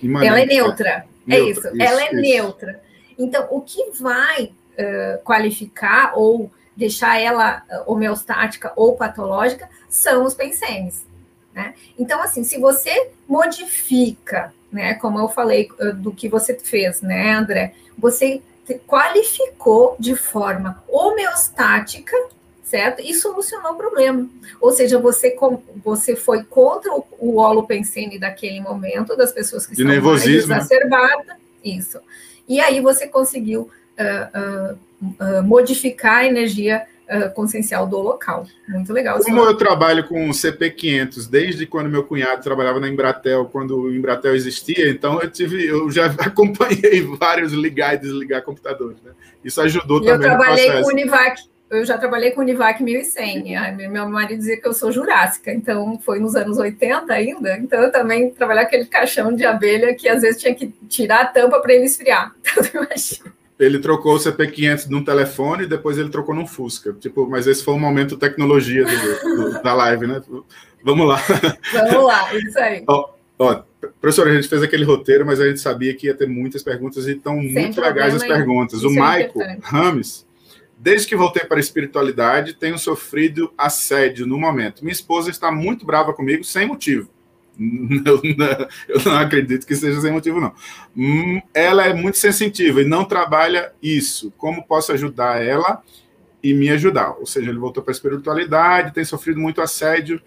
[0.02, 0.28] imanente.
[0.28, 0.88] Ela é neutra.
[0.88, 1.28] É neutra.
[1.28, 2.14] É isso, isso ela é isso.
[2.16, 2.82] neutra.
[3.18, 11.04] Então, o que vai uh, qualificar ou deixar ela homeostática ou patológica são os pensenes.
[11.54, 11.74] Né?
[11.98, 17.74] Então, assim, se você modifica, né, como eu falei do que você fez, né, André,
[17.98, 18.40] você
[18.86, 22.16] qualificou de forma homeostática
[22.70, 23.02] certo?
[23.02, 24.28] E solucionou o problema.
[24.60, 25.36] Ou seja, você,
[25.84, 30.36] você foi contra o, o holopensene daquele momento, das pessoas que De mais né?
[30.36, 31.98] exacerbadas, isso.
[32.48, 33.62] E aí você conseguiu
[33.98, 36.86] uh, uh, uh, modificar a energia
[37.34, 38.46] consciencial do local.
[38.68, 39.18] Muito legal.
[39.18, 44.32] Como eu trabalho com CP500 desde quando meu cunhado trabalhava na Embratel, quando o Embratel
[44.32, 49.02] existia, então eu tive, eu já acompanhei vários ligar e desligar computadores.
[49.02, 49.10] Né?
[49.44, 50.30] Isso ajudou e também.
[50.30, 53.88] Eu trabalhei com o Univac eu já trabalhei com o Univac 1100.
[53.88, 57.56] Meu marido dizia que eu sou jurássica, então foi nos anos 80 ainda.
[57.58, 61.26] Então eu também trabalhei aquele caixão de abelha que às vezes tinha que tirar a
[61.26, 62.34] tampa para ele esfriar.
[63.60, 66.94] Então, ele trocou o CP500 num telefone e depois ele trocou num Fusca.
[66.94, 70.22] Tipo, mas esse foi o momento tecnologia do, do, da live, né?
[70.82, 71.22] Vamos lá.
[71.70, 72.82] Vamos lá, isso aí.
[72.88, 73.62] Ó, ó,
[74.00, 77.06] professora, a gente fez aquele roteiro, mas a gente sabia que ia ter muitas perguntas
[77.06, 78.82] e estão muito legais as perguntas.
[78.82, 80.24] o é Michael Rames
[80.82, 84.80] Desde que voltei para a espiritualidade, tenho sofrido assédio no momento.
[84.82, 87.06] Minha esposa está muito brava comigo sem motivo.
[87.58, 90.54] Eu não, acredito que seja sem motivo, não.
[90.96, 94.32] Hum, ela é muito sensitiva e não trabalha isso.
[94.38, 95.82] Como posso ajudar ela
[96.42, 97.10] e me ajudar?
[97.18, 100.18] Ou seja, ele voltou para a espiritualidade, tem sofrido muito assédio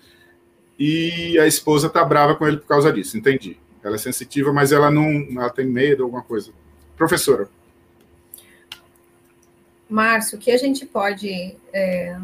[0.78, 3.18] e a esposa está brava com ele por causa disso.
[3.18, 3.58] Entendi.
[3.84, 6.52] Ela é sensitiva, mas ela não, ela tem medo, alguma coisa.
[6.96, 7.50] Professora.
[9.94, 12.18] Márcio, que a gente pode é,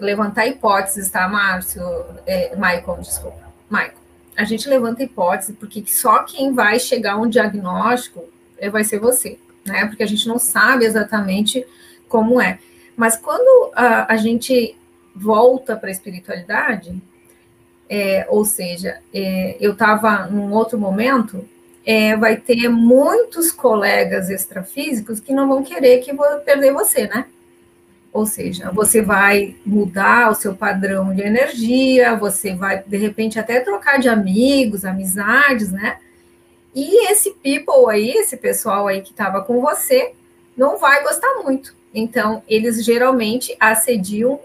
[0.00, 1.82] levantar hipóteses, tá, Márcio?
[2.26, 3.52] É, Michael, desculpa.
[3.70, 3.98] Michael,
[4.34, 8.24] a gente levanta hipótese porque só quem vai chegar a um diagnóstico
[8.56, 9.84] é, vai ser você, né?
[9.84, 11.66] Porque a gente não sabe exatamente
[12.08, 12.58] como é.
[12.96, 14.74] Mas quando a, a gente
[15.14, 16.98] volta para a espiritualidade,
[17.90, 21.46] é, ou seja, é, eu estava num outro momento,
[21.86, 27.26] é, vai ter muitos colegas extrafísicos que não vão querer que vou perder você, né?
[28.12, 33.60] Ou seja, você vai mudar o seu padrão de energia, você vai, de repente, até
[33.60, 35.98] trocar de amigos, amizades, né?
[36.74, 40.12] E esse people aí, esse pessoal aí que estava com você,
[40.56, 41.76] não vai gostar muito.
[41.94, 44.40] Então, eles geralmente assediam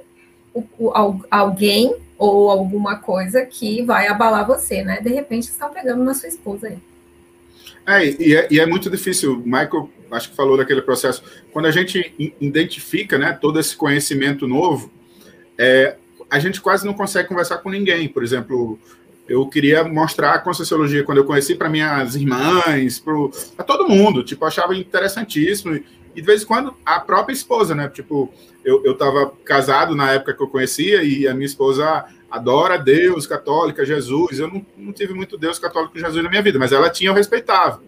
[0.53, 4.99] o, o, alguém ou alguma coisa que vai abalar você, né?
[5.01, 6.90] De repente, estão pegando na sua esposa aí.
[7.85, 9.39] É e, é, e é muito difícil.
[9.39, 11.23] O Michael, acho que falou daquele processo.
[11.51, 14.91] Quando a gente identifica né, todo esse conhecimento novo,
[15.57, 15.95] é,
[16.29, 18.07] a gente quase não consegue conversar com ninguém.
[18.07, 18.79] Por exemplo,
[19.27, 24.23] eu queria mostrar a Conscienciologia quando eu conheci para minhas irmãs, para todo mundo.
[24.23, 25.75] Tipo, achava interessantíssimo.
[25.75, 27.87] E de vez em quando a própria esposa, né?
[27.89, 28.31] Tipo,
[28.63, 28.95] eu, eu
[29.43, 34.39] casado na época que eu conhecia e a minha esposa adora Deus, católica, Jesus.
[34.39, 37.13] Eu não, não tive muito Deus católico Jesus na minha vida, mas ela tinha, eu
[37.13, 37.83] respeitava.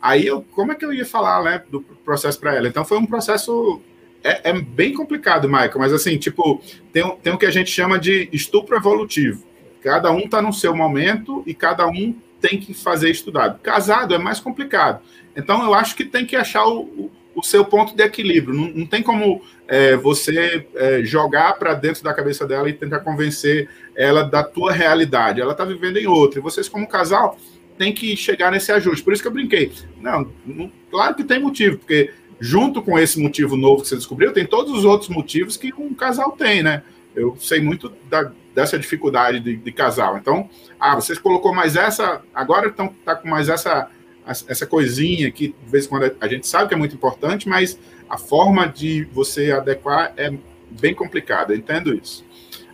[0.00, 2.68] Aí, eu, como é que eu ia falar né, do processo para ela?
[2.68, 3.80] Então, foi um processo.
[4.24, 6.62] É, é, bem complicado, Michael, mas assim, tipo,
[6.92, 9.44] tem, tem o que a gente chama de estupro evolutivo.
[9.80, 13.58] Cada um está no seu momento e cada um tem que fazer estudado.
[13.60, 15.02] Casado é mais complicado.
[15.36, 18.54] Então, eu acho que tem que achar o, o, o seu ponto de equilíbrio.
[18.54, 23.00] Não, não tem como é, você é, jogar para dentro da cabeça dela e tentar
[23.00, 25.40] convencer ela da tua realidade.
[25.40, 26.38] Ela está vivendo em outra.
[26.38, 27.38] E vocês, como casal,
[27.78, 29.02] tem que chegar nesse ajuste.
[29.02, 29.72] Por isso que eu brinquei.
[30.00, 34.32] Não, não, claro que tem motivo, porque junto com esse motivo novo que você descobriu,
[34.32, 36.82] tem todos os outros motivos que um casal tem, né?
[37.14, 40.16] Eu sei muito da, dessa dificuldade de, de, casal.
[40.16, 40.48] Então,
[40.80, 43.88] ah, vocês colocou mais essa, agora estão tá com mais essa
[44.26, 47.78] essa coisinha que de vez em quando a gente sabe que é muito importante, mas
[48.08, 50.32] a forma de você adequar é
[50.70, 51.54] bem complicada.
[51.54, 52.24] Entendo isso.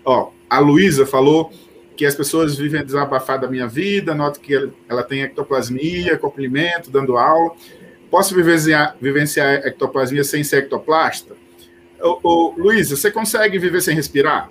[0.05, 1.53] Ó, a Luísa falou
[1.97, 7.17] que as pessoas vivem desabafar da minha vida, noto que ela tem ectoplasmia, comprimento, dando
[7.17, 7.53] aula.
[8.11, 11.37] Posso vivenciar, vivenciar ectoplasmia sem ser ectoplasta?
[12.01, 14.51] Ô, ô, Luísa, você consegue viver sem respirar?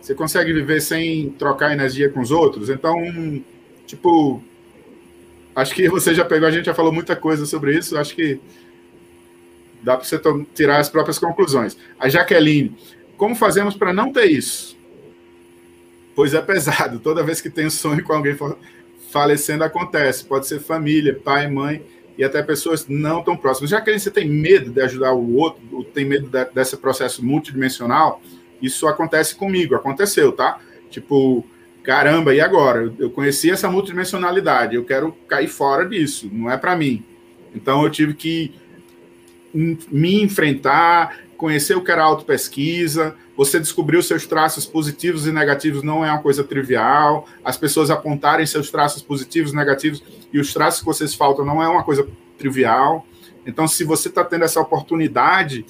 [0.00, 2.68] Você consegue viver sem trocar energia com os outros?
[2.68, 2.96] Então,
[3.86, 4.42] tipo,
[5.60, 8.40] acho que você já pegou, a gente já falou muita coisa sobre isso, acho que
[9.82, 10.20] dá para você
[10.54, 11.76] tirar as próprias conclusões.
[11.98, 12.76] A Jaqueline,
[13.16, 14.78] como fazemos para não ter isso?
[16.18, 16.98] pois é pesado.
[16.98, 18.36] Toda vez que tem um sonho com alguém
[19.08, 20.24] falecendo, acontece.
[20.24, 21.80] Pode ser família, pai, mãe
[22.18, 23.70] e até pessoas não tão próximas.
[23.84, 28.20] Que você tem medo de ajudar o outro, ou tem medo de, desse processo multidimensional,
[28.60, 30.58] isso acontece comigo, aconteceu, tá?
[30.90, 31.46] Tipo,
[31.82, 32.92] caramba, e agora?
[32.98, 37.04] Eu conheci essa multidimensionalidade, eu quero cair fora disso, não é para mim.
[37.54, 38.54] Então eu tive que
[39.54, 45.82] me enfrentar, conhecer o que era autopesquisa, você descobrir os seus traços positivos e negativos
[45.82, 50.02] não é uma coisa trivial, as pessoas apontarem seus traços positivos negativos
[50.32, 52.06] e os traços que vocês faltam não é uma coisa
[52.36, 53.06] trivial.
[53.46, 55.64] Então, se você está tendo essa oportunidade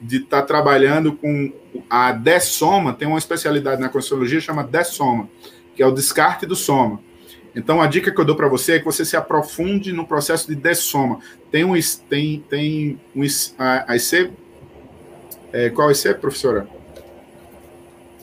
[0.00, 1.52] de estar tá trabalhando com
[1.88, 5.28] a dessoma, tem uma especialidade na Consciologia chama dessoma,
[5.74, 7.00] que é o descarte do soma.
[7.54, 10.46] Então, a dica que eu dou para você é que você se aprofunde no processo
[10.46, 11.18] de dessoma.
[11.50, 11.74] Tem um,
[12.08, 13.22] tem, tem um,
[13.58, 14.30] a, a IC
[15.52, 16.66] é, qual é, professora?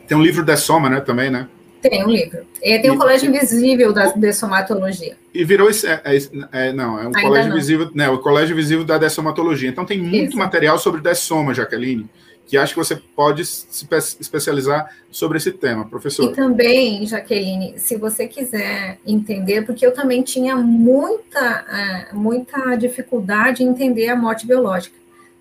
[0.08, 1.48] Tem um livro da Soma, né, também, né?
[1.82, 2.46] Tem um livro.
[2.62, 5.16] E tem o um Colégio Invisível da dessomatologia.
[5.34, 6.18] E virou é, é,
[6.52, 7.58] é, não, é um Ainda colégio não.
[7.58, 9.70] visível, né, o Colégio Visível da dessomatologia.
[9.70, 10.38] Então tem muito Isso.
[10.38, 12.10] material sobre dessoma, Jaqueline,
[12.48, 13.88] que acho que você pode se
[14.20, 16.32] especializar sobre esse tema, professor.
[16.32, 23.64] E também, Jaqueline, se você quiser entender, porque eu também tinha muita, é, muita dificuldade
[23.64, 24.96] em entender a morte biológica.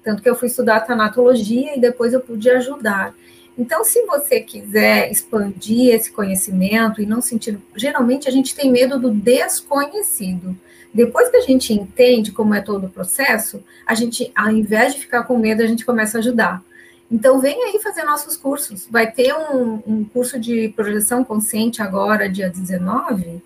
[0.05, 3.15] Tanto que eu fui estudar tanatologia e depois eu pude ajudar.
[3.59, 7.59] Então, se você quiser expandir esse conhecimento e não sentir.
[7.75, 10.57] Geralmente a gente tem medo do desconhecido.
[10.93, 15.01] Depois que a gente entende como é todo o processo, a gente, ao invés de
[15.01, 16.63] ficar com medo, a gente começa a ajudar.
[17.11, 18.87] Então, vem aí fazer nossos cursos.
[18.91, 23.41] Vai ter um, um curso de projeção consciente agora, dia 19.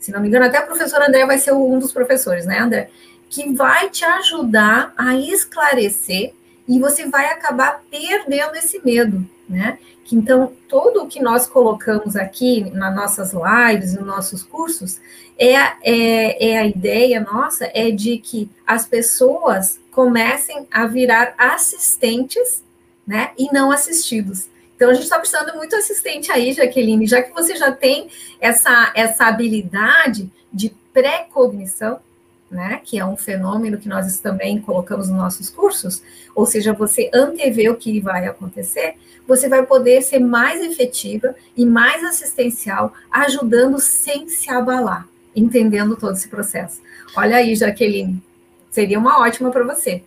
[0.00, 2.90] Se não me engano, até o professor André vai ser um dos professores, né, André?
[3.34, 6.32] que vai te ajudar a esclarecer
[6.68, 9.78] e você vai acabar perdendo esse medo, né?
[10.04, 15.00] Que então tudo o que nós colocamos aqui nas nossas lives, nos nossos cursos,
[15.38, 22.62] é, é, é a ideia nossa é de que as pessoas comecem a virar assistentes,
[23.06, 23.30] né?
[23.38, 24.48] E não assistidos.
[24.76, 28.08] Então a gente está precisando muito assistente aí, Jaqueline, já que você já tem
[28.40, 32.00] essa, essa habilidade de pré-cognição,
[32.54, 36.02] né, que é um fenômeno que nós também colocamos nos nossos cursos,
[36.34, 38.94] ou seja, você antevê o que vai acontecer,
[39.26, 46.12] você vai poder ser mais efetiva e mais assistencial, ajudando sem se abalar, entendendo todo
[46.12, 46.80] esse processo.
[47.16, 48.22] Olha aí, Jaqueline,
[48.70, 50.02] seria uma ótima para você.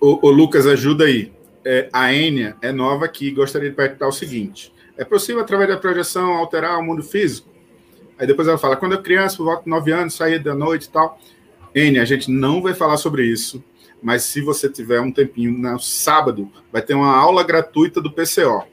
[0.00, 1.30] O, Lucas, ajuda aí.
[1.64, 5.76] É, a Enia é nova aqui gostaria de perguntar o seguinte: é possível, através da
[5.76, 7.48] projeção, alterar o mundo físico?
[8.18, 10.86] Aí depois ela fala: quando eu criança, por volta de 9 anos, saía da noite
[10.86, 11.20] e tal
[11.74, 13.62] N, a gente não vai falar sobre isso,
[14.02, 18.64] mas se você tiver um tempinho no sábado, vai ter uma aula gratuita do PCO.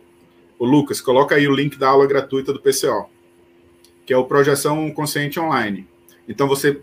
[0.57, 3.09] O Lucas, coloca aí o link da aula gratuita do PCO,
[4.05, 5.87] que é o Projeção Consciente Online.
[6.27, 6.81] Então você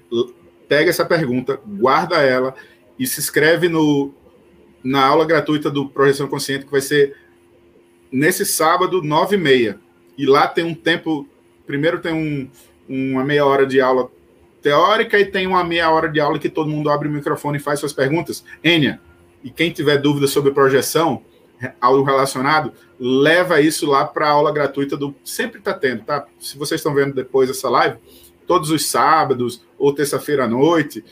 [0.69, 2.55] pega essa pergunta, guarda ela
[2.99, 4.15] e se inscreve no,
[4.83, 7.17] na aula gratuita do Projeção Consciente, que vai ser
[8.11, 9.79] nesse sábado, nove e meia.
[10.17, 11.29] E lá tem um tempo.
[11.67, 12.49] Primeiro tem um,
[12.89, 14.11] uma meia hora de aula
[14.67, 17.61] teórica e tem uma meia hora de aula que todo mundo abre o microfone e
[17.61, 18.45] faz suas perguntas.
[18.65, 18.99] Enia,
[19.45, 21.23] e quem tiver dúvida sobre projeção,
[21.81, 25.15] algo relacionado, leva isso lá para a aula gratuita do.
[25.25, 26.27] Sempre está tendo, tá?
[26.41, 27.97] Se vocês estão vendo depois essa live,
[28.45, 31.05] todos os sábados ou terça-feira à noite,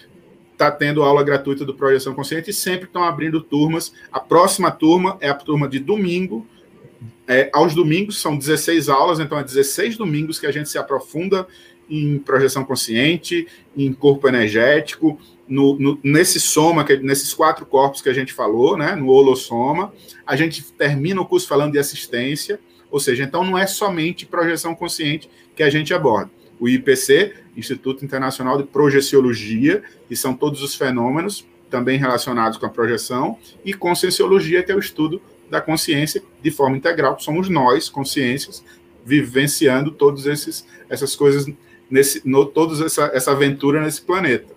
[0.50, 3.94] está tendo aula gratuita do Projeção Consciente e sempre estão abrindo turmas.
[4.10, 6.44] A próxima turma é a turma de domingo.
[7.28, 11.46] É, aos domingos são 16 aulas, então é 16 domingos que a gente se aprofunda
[11.88, 18.08] em projeção consciente, em corpo energético, no, no, nesse soma, que, nesses quatro corpos que
[18.08, 19.92] a gente falou, né, no holossoma,
[20.26, 22.58] a gente termina o curso falando de assistência,
[22.90, 26.30] ou seja, então não é somente projeção consciente que a gente aborda.
[26.58, 32.70] O IPC, Instituto Internacional de Projeciologia, que são todos os fenômenos também relacionados com a
[32.70, 35.20] projeção, e Conscienciologia, que é o estudo
[35.50, 38.64] da consciência de forma integral, somos nós, consciências,
[39.04, 40.26] vivenciando todas
[40.88, 41.46] essas coisas,
[41.90, 44.54] nesse, no, toda essa, essa aventura nesse planeta.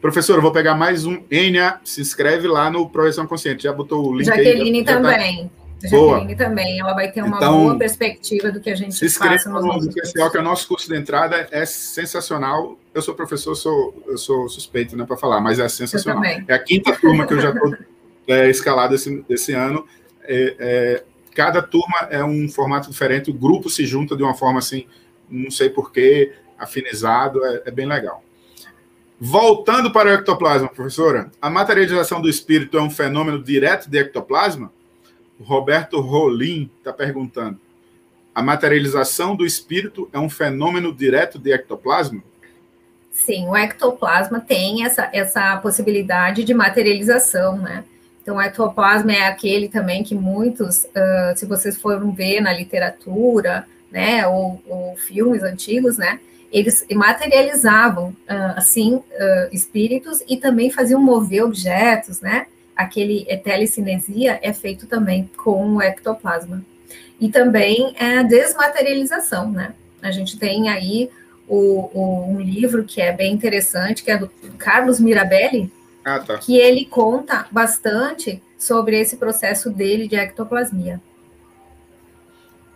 [0.00, 1.22] Professor, eu vou pegar mais um.
[1.30, 3.64] Enia, se inscreve lá no Projeção Consciente.
[3.64, 5.50] Já botou o link Jaqueline aí, já, também.
[5.82, 5.88] Tá...
[5.88, 6.80] Jaqueline também.
[6.80, 10.30] Ela vai ter uma então, boa perspectiva do que a gente se inscreve no especial,
[10.30, 12.78] que é o nosso curso de entrada é sensacional.
[12.94, 16.24] Eu sou professor, sou, eu sou suspeito né, para falar, mas é sensacional.
[16.24, 17.76] É a quinta turma que eu já estou
[18.26, 19.84] é, escalado esse, esse ano.
[20.24, 24.58] É, é, cada turma é um formato diferente, o grupo se junta de uma forma
[24.58, 24.86] assim,
[25.30, 28.22] não sei porquê, afinizado, é, é bem legal.
[29.18, 34.72] Voltando para o ectoplasma, professora, a materialização do espírito é um fenômeno direto de ectoplasma?
[35.38, 37.60] O Roberto Rolim está perguntando.
[38.34, 42.22] A materialização do espírito é um fenômeno direto de ectoplasma?
[43.10, 47.84] Sim, o ectoplasma tem essa, essa possibilidade de materialização, né?
[48.22, 53.66] Então, o ectoplasma é aquele também que muitos, uh, se vocês foram ver na literatura,
[53.90, 56.20] né, ou, ou filmes antigos, né,
[56.52, 59.04] eles materializavam, uh, assim, uh,
[59.52, 62.46] espíritos e também faziam mover objetos, né?
[62.74, 66.64] Aquele telecinesia é feito também com o ectoplasma.
[67.20, 69.74] E também é a desmaterialização, né?
[70.02, 71.10] A gente tem aí
[71.46, 74.28] o, o, um livro que é bem interessante, que é do
[74.58, 75.70] Carlos Mirabelli,
[76.04, 76.38] ah, tá.
[76.38, 81.00] que ele conta bastante sobre esse processo dele de ectoplasmia.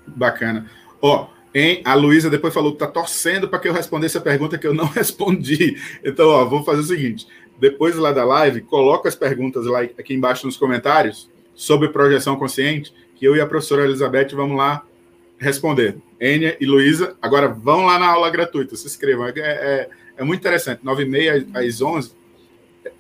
[0.07, 0.71] Bacana.
[1.05, 1.83] Ó, Hein?
[1.85, 4.75] A Luísa depois falou que está torcendo para que eu respondesse a pergunta que eu
[4.75, 5.77] não respondi.
[6.03, 7.29] Então, ó, vou fazer o seguinte:
[7.61, 12.93] depois lá da live, coloca as perguntas lá aqui embaixo nos comentários sobre projeção consciente,
[13.15, 14.85] que eu e a professora Elizabeth vamos lá
[15.39, 15.97] responder.
[16.21, 19.29] Enia e Luísa, agora vão lá na aula gratuita, se inscrevam.
[19.29, 20.85] É, é, é muito interessante.
[20.85, 22.13] 9h30 às 11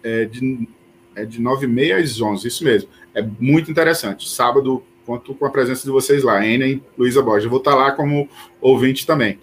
[0.00, 0.68] é de,
[1.16, 2.88] é de 9h30 às 11 isso mesmo.
[3.12, 4.28] É muito interessante.
[4.28, 7.44] Sábado, Conto com a presença de vocês lá, Enia e Luísa Borges.
[7.44, 8.28] Eu vou estar lá como
[8.60, 9.38] ouvinte também.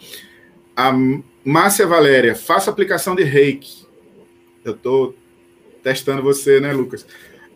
[0.75, 0.91] A
[1.45, 3.85] Márcia Valéria, faça aplicação de reiki.
[4.65, 5.15] Eu estou
[5.83, 7.05] testando você, né, Lucas?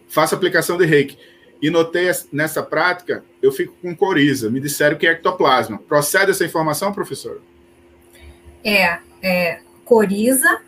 [0.08, 1.18] Faça aplicação de reiki.
[1.62, 4.52] E notei nessa prática, eu fico com coriza.
[4.52, 5.80] Me disseram que é ectoplasma.
[5.80, 7.40] Procede essa informação, professora?
[8.64, 10.62] É, é coriza,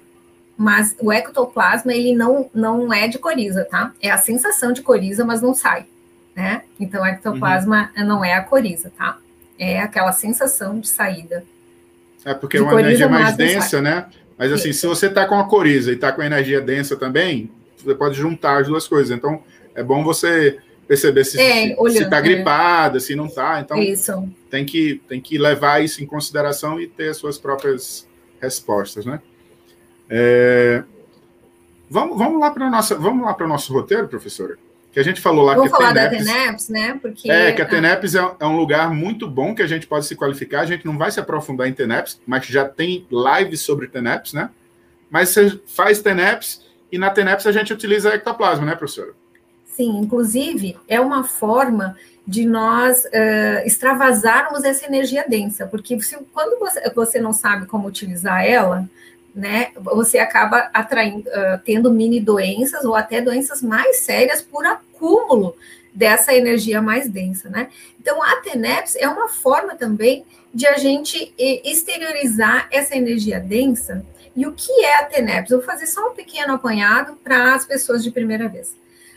[0.57, 3.93] mas o ectoplasma ele não, não é de coriza, tá?
[4.01, 5.85] É a sensação de coriza, mas não sai
[6.37, 6.61] né?
[6.79, 8.05] Então, ectoplasma uhum.
[8.05, 9.17] não é a coriza, tá?
[9.57, 11.43] É aquela sensação de saída.
[12.23, 14.05] É porque é uma energia mais densa, né?
[14.37, 14.81] Mas assim, Isso.
[14.81, 18.15] se você tá com a coriza e tá com a energia densa também, você pode
[18.15, 19.09] juntar as duas coisas.
[19.17, 19.41] Então,
[19.73, 22.21] é bom você perceber se, é, olhando, se tá é.
[22.21, 22.99] gripada, é.
[22.99, 23.59] se não tá.
[23.59, 24.29] Então, isso.
[24.47, 28.07] Tem, que, tem que levar isso em consideração e ter as suas próprias
[28.39, 29.19] respostas, né?
[30.07, 30.83] É...
[31.89, 34.55] Vamos, vamos lá para nossa, vamos lá para o nosso roteiro, professora
[34.97, 36.99] que a gente falou lá Vamos que falar TENEPS, da TENEPS, né?
[36.99, 40.07] Porque é que a TENEPS é, é, um lugar muito bom que a gente pode
[40.07, 40.61] se qualificar.
[40.61, 44.49] A gente não vai se aprofundar em TENEPS, mas já tem lives sobre TENEPS, né?
[45.07, 49.11] Mas você faz TENEPS e na TENEPS a gente utiliza ectoplasma, né, professora?
[49.67, 51.95] Sim, inclusive é uma forma
[52.25, 57.87] de nós uh, extravasarmos essa energia densa, porque se, quando você, você não sabe como
[57.87, 58.89] utilizar ela,
[59.35, 64.65] né, você acaba atraindo, uh, tendo mini doenças ou até doenças mais sérias por
[64.97, 65.55] acúmulo
[65.93, 67.69] dessa energia mais densa, né?
[67.99, 74.05] Então, a TENEPS é uma forma também de a gente exteriorizar essa energia densa.
[74.35, 75.51] E o que é a TENEPS?
[75.51, 78.75] Eu vou fazer só um pequeno apanhado para as pessoas de primeira vez.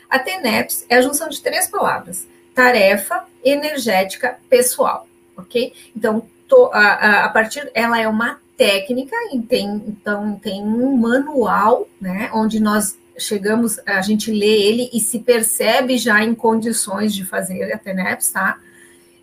[0.08, 5.06] A TENEPS é a junção de três palavras: tarefa, energética, pessoal,
[5.36, 5.72] ok?
[5.94, 10.94] Então, to, a, a, a partir, ela é uma técnica, e tem, então tem um
[10.96, 17.14] manual, né, onde nós chegamos, a gente lê ele e se percebe já em condições
[17.14, 18.58] de fazer a TENEPS, tá?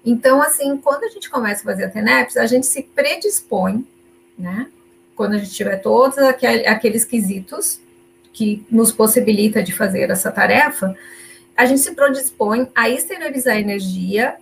[0.06, 3.86] Então, assim, quando a gente começa a fazer a TENEPS, a gente se predispõe,
[4.38, 4.68] né?
[5.16, 7.80] Quando a gente tiver todos aqueles quesitos
[8.32, 10.96] que nos possibilita de fazer essa tarefa,
[11.56, 14.36] a gente se predispõe a exteriorizar energia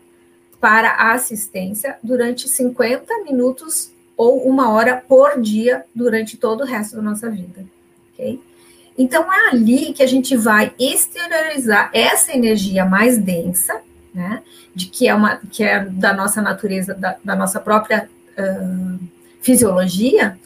[0.59, 6.95] para a assistência durante 50 minutos ou uma hora por dia durante todo o resto
[6.95, 7.65] da nossa vida,
[8.13, 8.39] ok?
[8.97, 13.81] Então é ali que a gente vai exteriorizar essa energia mais densa,
[14.13, 14.41] né?
[14.73, 18.99] De que é uma que é da nossa natureza, da, da nossa própria uh,
[19.41, 20.37] fisiologia,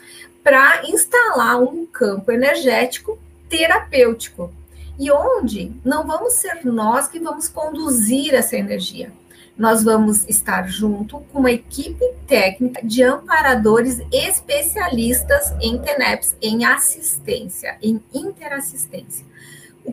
[0.43, 4.51] para instalar um campo energético terapêutico.
[4.97, 9.11] E onde não vamos ser nós que vamos conduzir essa energia,
[9.59, 17.77] nós vamos estar junto com uma equipe técnica de amparadores especialistas em TENEPS, em assistência,
[17.81, 19.25] em interassistência.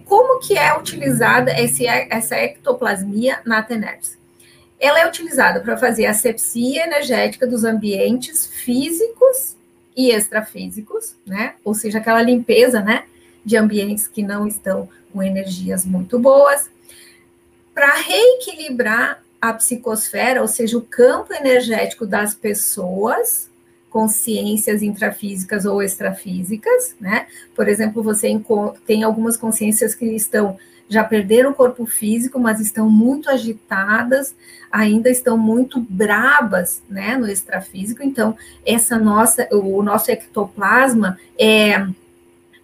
[0.04, 4.16] Como que é utilizada essa ectoplasmia na TENEPS?
[4.78, 9.56] Ela é utilizada para fazer a sepsia energética dos ambientes físicos
[9.96, 11.54] e extrafísicos, né?
[11.64, 13.04] Ou seja, aquela limpeza, né,
[13.44, 16.70] de ambientes que não estão com energias muito boas,
[17.74, 23.50] para reequilibrar a psicosfera, ou seja, o campo energético das pessoas,
[23.90, 27.26] consciências intrafísicas ou extrafísicas, né?
[27.54, 28.28] Por exemplo, você
[28.86, 30.58] tem algumas consciências que estão
[30.88, 34.34] já perderam o corpo físico, mas estão muito agitadas,
[34.70, 38.02] ainda estão muito brabas, né, no extrafísico.
[38.02, 41.86] Então, essa nossa, o nosso ectoplasma é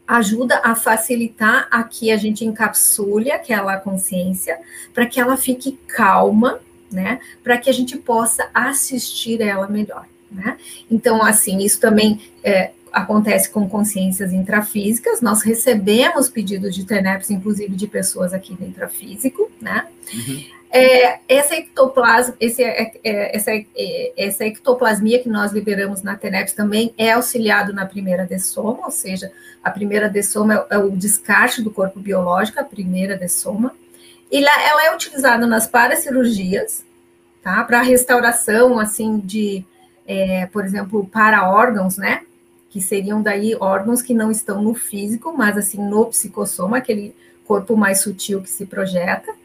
[0.06, 4.58] ajuda a facilitar a que a gente encapsule aquela consciência,
[4.92, 7.20] para que ela fique calma, né?
[7.42, 10.58] Para que a gente possa assistir ela melhor, né?
[10.90, 15.20] Então, assim, isso também é, acontece com consciências intrafísicas.
[15.20, 19.86] Nós recebemos pedidos de TENEPS, inclusive de pessoas aqui do intrafísico, né?
[20.12, 20.44] Uhum.
[20.74, 26.54] É, essa, ectoplasma, esse, é, é, essa, é, essa ectoplasmia que nós liberamos na TENEPS
[26.54, 29.30] também é auxiliado na primeira dessoma, ou seja,
[29.62, 33.74] a primeira dessoma é, o descarte do corpo biológico, a primeira dessoma.
[34.30, 36.82] E ela é utilizada nas paracirurgias,
[37.42, 37.62] tá?
[37.64, 39.62] Para restauração, assim, de,
[40.06, 42.22] é, por exemplo, para órgãos, né?
[42.70, 47.14] Que seriam daí órgãos que não estão no físico, mas assim no psicossoma, aquele
[47.44, 49.41] corpo mais sutil que se projeta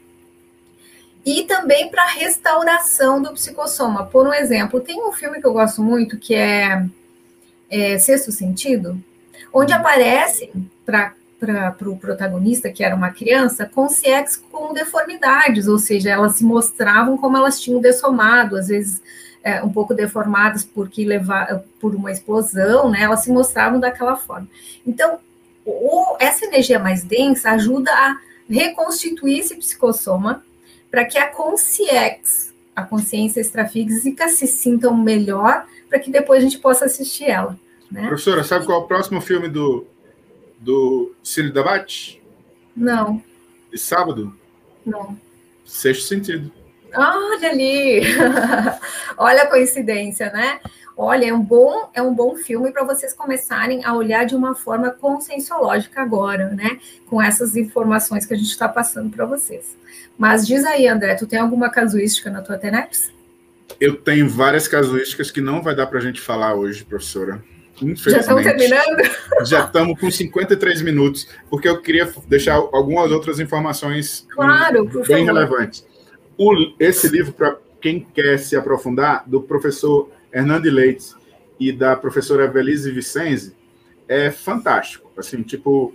[1.28, 4.06] e também para restauração do psicossoma.
[4.06, 6.86] Por um exemplo, tem um filme que eu gosto muito que é,
[7.68, 8.98] é Sexto Sentido,
[9.52, 10.50] onde aparece
[10.86, 16.34] para para o pro protagonista, que era uma criança, consciências com deformidades, ou seja, elas
[16.34, 19.00] se mostravam como elas tinham dessomado, às vezes
[19.44, 23.02] é, um pouco deformadas porque levar por uma explosão, né?
[23.02, 24.48] Elas se mostravam daquela forma.
[24.84, 25.20] Então,
[25.64, 28.18] o, essa energia mais densa ajuda a
[28.50, 30.42] reconstituir esse psicossoma
[30.90, 36.58] para que a consciência, a consciência extrafísica, se sintam melhor, para que depois a gente
[36.58, 37.58] possa assistir ela.
[37.90, 38.06] Né?
[38.06, 39.86] Professora, sabe qual é o próximo filme do,
[40.58, 42.22] do Cine Debate?
[42.76, 43.22] Não.
[43.70, 44.34] De sábado?
[44.84, 45.18] Não.
[45.64, 46.52] Sexto Sentido.
[46.94, 48.02] Olha ali!
[49.16, 50.60] Olha a coincidência, né?
[50.96, 54.56] Olha, é um bom, é um bom filme para vocês começarem a olhar de uma
[54.56, 56.78] forma conscienciológica agora, né?
[57.06, 59.76] Com essas informações que a gente está passando para vocês.
[60.18, 63.12] Mas diz aí, André, tu tem alguma casuística na tua TENEPS?
[63.80, 67.40] Eu tenho várias casuísticas que não vai dar para a gente falar hoje, professora.
[67.96, 69.02] Já estamos terminando?
[69.46, 75.86] Já estamos com 53 minutos, porque eu queria deixar algumas outras informações claro, bem relevantes.
[76.38, 81.12] O, esse livro, para quem quer se aprofundar, do professor Hernando Leite
[81.58, 83.54] e da professora Evelise Vicenzi,
[84.06, 85.10] é fantástico.
[85.16, 85.92] Assim, tipo,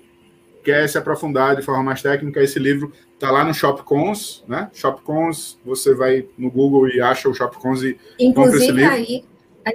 [0.63, 4.69] quer se aprofundar de forma mais técnica, esse livro está lá no Shopcons, né?
[4.73, 8.91] Shopcons, você vai no Google e acha o Shopcons e inclusive compra esse livro.
[8.91, 9.25] Aí,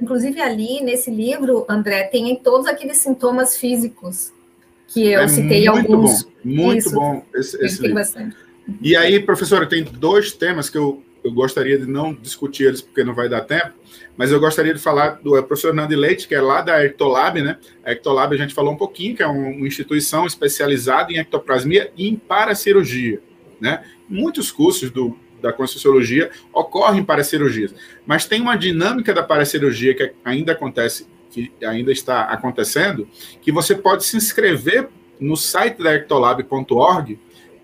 [0.00, 4.32] inclusive ali nesse livro, André, tem todos aqueles sintomas físicos
[4.86, 6.22] que eu é citei muito alguns.
[6.22, 7.94] Bom, muito Isso, bom esse, esse livro.
[7.94, 8.47] Bastante.
[8.82, 13.02] E aí, professora, tem dois temas que eu, eu gostaria de não discutir eles porque
[13.02, 13.72] não vai dar tempo,
[14.14, 17.56] mas eu gostaria de falar do professor Nando Leite, que é lá da Ectolab, né?
[17.82, 22.08] A Ectolab a gente falou um pouquinho, que é uma instituição especializada em ectoplasmia e
[22.08, 23.22] em paracirurgia,
[23.58, 23.82] né?
[24.06, 30.12] Muitos cursos do, da Conscienciologia ocorrem para cirurgias, mas tem uma dinâmica da paracirurgia que
[30.22, 33.08] ainda acontece, que ainda está acontecendo,
[33.40, 34.88] que você pode se inscrever
[35.18, 37.18] no site da ectolab.org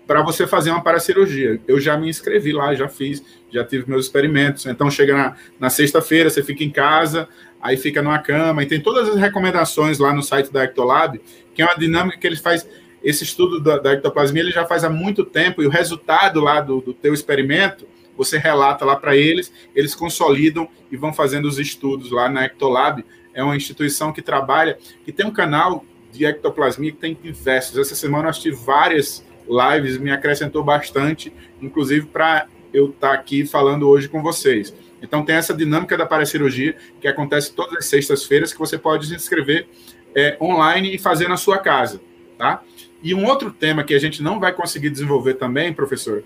[0.07, 1.59] para você fazer uma paracirurgia.
[1.67, 4.65] Eu já me inscrevi lá, já fiz, já tive meus experimentos.
[4.65, 7.27] Então, chega na, na sexta-feira, você fica em casa,
[7.61, 11.19] aí fica numa cama, e tem todas as recomendações lá no site da Ectolab,
[11.53, 12.67] que é uma dinâmica que ele faz.
[13.03, 16.59] Esse estudo da, da ectoplasmia ele já faz há muito tempo, e o resultado lá
[16.59, 17.87] do, do teu experimento,
[18.17, 23.03] você relata lá para eles, eles consolidam e vão fazendo os estudos lá na Ectolab.
[23.33, 27.77] É uma instituição que trabalha, que tem um canal de ectoplasmia que tem diversos.
[27.77, 31.31] Essa semana nós tive várias lives me acrescentou bastante,
[31.61, 34.73] inclusive para eu estar tá aqui falando hoje com vocês.
[35.01, 39.15] Então tem essa dinâmica da paracirurgia que acontece todas as sextas-feiras que você pode se
[39.15, 39.67] inscrever
[40.15, 42.01] é, online e fazer na sua casa,
[42.37, 42.61] tá?
[43.03, 46.23] E um outro tema que a gente não vai conseguir desenvolver também, professor,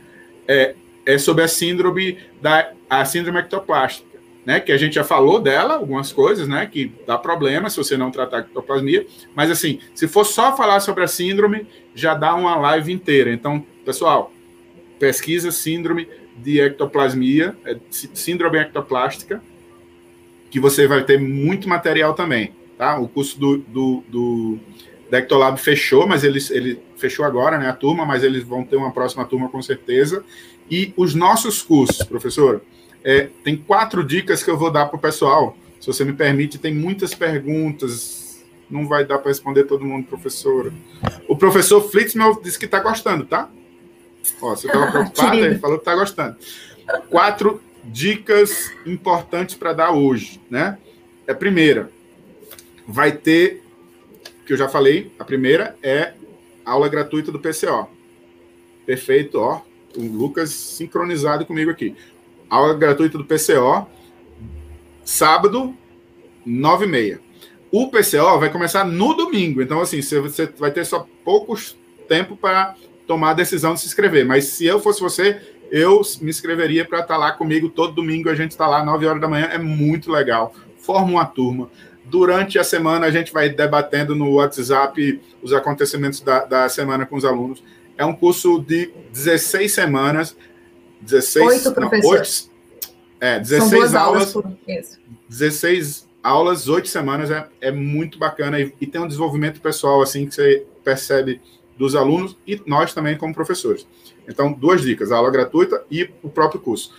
[0.48, 4.09] é, é sobre a síndrome da a síndrome ectoplástica
[4.46, 4.60] né?
[4.60, 6.66] Que a gente já falou dela, algumas coisas, né?
[6.66, 9.06] Que dá problema se você não tratar a ectoplasmia.
[9.36, 13.32] Mas assim, se for só falar sobre a síndrome, já dá uma live inteira.
[13.32, 14.32] Então, pessoal,
[14.98, 19.42] pesquisa síndrome de ectoplasmia, é, síndrome ectoplástica,
[20.50, 22.98] que você vai ter muito material também, tá?
[23.00, 24.60] O curso do, do, do
[25.10, 28.76] da Ectolab fechou, mas ele, ele fechou agora, né, a turma, mas eles vão ter
[28.76, 30.24] uma próxima turma com certeza.
[30.70, 32.62] E os nossos cursos, professor,
[33.04, 35.56] é, tem quatro dicas que eu vou dar para o pessoal.
[35.80, 38.44] Se você me permite, tem muitas perguntas.
[38.70, 40.72] Não vai dar para responder todo mundo, professora.
[41.28, 43.50] O professor Flitzmel disse que está gostando, tá?
[44.42, 46.38] Ó, você estava preocupado, ele falou que está gostando.
[47.10, 50.78] Quatro dicas importantes para dar hoje, né?
[51.26, 51.90] É primeira,
[52.88, 53.64] vai ter,
[54.46, 56.14] que eu já falei, a primeira é
[56.66, 57.88] aula gratuita do PCO.
[58.86, 59.62] Perfeito, ó.
[59.96, 61.96] O Lucas sincronizado comigo aqui
[62.50, 63.88] aula gratuita do PCO,
[65.04, 65.76] sábado,
[66.46, 67.20] 9 e meia.
[67.72, 71.78] O PCO vai começar no domingo, então assim, você vai ter só poucos
[72.08, 72.76] tempo para
[73.06, 74.26] tomar a decisão de se inscrever.
[74.26, 75.40] Mas se eu fosse você,
[75.72, 78.30] eu me inscreveria para estar tá lá comigo todo domingo.
[78.30, 80.54] A gente está lá 9 horas da manhã, é muito legal.
[80.78, 81.70] Forma uma turma.
[82.06, 87.16] Durante a semana, a gente vai debatendo no WhatsApp os acontecimentos da, da semana com
[87.16, 87.64] os alunos.
[87.96, 90.36] É um curso de 16 semanas.
[91.02, 92.52] 16, oito professores.
[93.20, 99.02] é, 16 aulas, aulas 16 aulas, oito semanas, é, é muito bacana e, e, tem
[99.02, 101.42] um desenvolvimento pessoal assim que você percebe
[101.78, 103.88] dos alunos e nós também como professores.
[104.28, 106.94] Então, duas dicas, a aula gratuita e o próprio curso.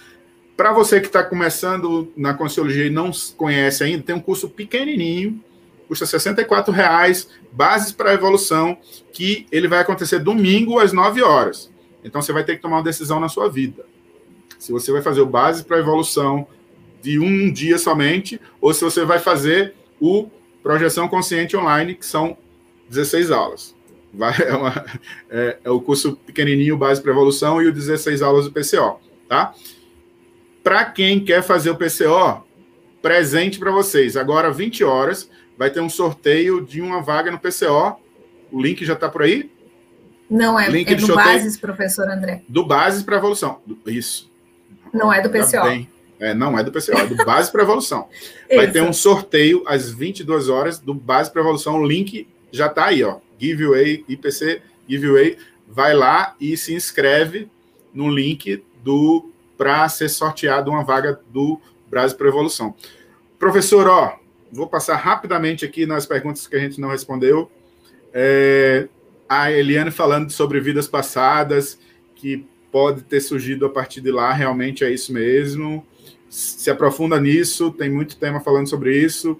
[0.57, 5.42] Para você que está começando na Consciologia e não conhece ainda, tem um curso pequenininho,
[5.86, 8.76] custa R$ reais, bases para a evolução,
[9.12, 11.70] que ele vai acontecer domingo às 9 horas.
[12.05, 13.84] Então você vai ter que tomar uma decisão na sua vida.
[14.61, 16.46] Se você vai fazer o base para evolução
[17.02, 20.28] de um dia somente, ou se você vai fazer o
[20.62, 22.36] projeção consciente online, que são
[22.88, 23.74] 16 aulas.
[24.12, 24.84] Vai, é, uma,
[25.30, 29.54] é, é, o curso pequenininho base para evolução e o 16 aulas do PCO, tá?
[30.62, 32.44] Para quem quer fazer o PCO,
[33.00, 34.16] presente para vocês.
[34.16, 37.98] Agora, 20 horas, vai ter um sorteio de uma vaga no PCO.
[38.52, 39.50] O link já está por aí?
[40.28, 42.42] Não, é, Link é do Bases, professor André.
[42.48, 43.61] Do Bases para Evolução.
[43.84, 44.30] Isso.
[44.93, 45.88] Não é do PCO.
[46.18, 48.09] É, não é do PCO, é do Base para Evolução.
[48.55, 51.80] Vai ter um sorteio às 22 horas do Base para Evolução.
[51.80, 53.18] O link já está aí, ó.
[53.38, 55.38] Giveaway, IPC Giveaway.
[55.66, 57.49] Vai lá e se inscreve
[57.95, 61.61] no link do para ser sorteado uma vaga do
[61.91, 62.74] Base para Evolução.
[63.38, 64.18] Professor, ó,
[64.53, 67.51] vou passar rapidamente aqui nas perguntas que a gente não respondeu.
[68.12, 68.88] É,
[69.28, 71.78] a Eliane falando sobre vidas passadas,
[72.14, 75.86] que pode ter surgido a partir de lá, realmente é isso mesmo.
[76.28, 79.38] Se aprofunda nisso, tem muito tema falando sobre isso.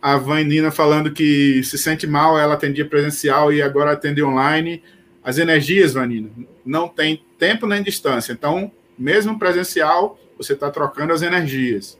[0.00, 4.82] A Vanina falando que se sente mal, ela atendia presencial e agora atende online.
[5.22, 6.30] As energias, Vanina,
[6.64, 8.32] não tem tempo nem distância.
[8.32, 11.98] Então, mesmo presencial, você está trocando as energias.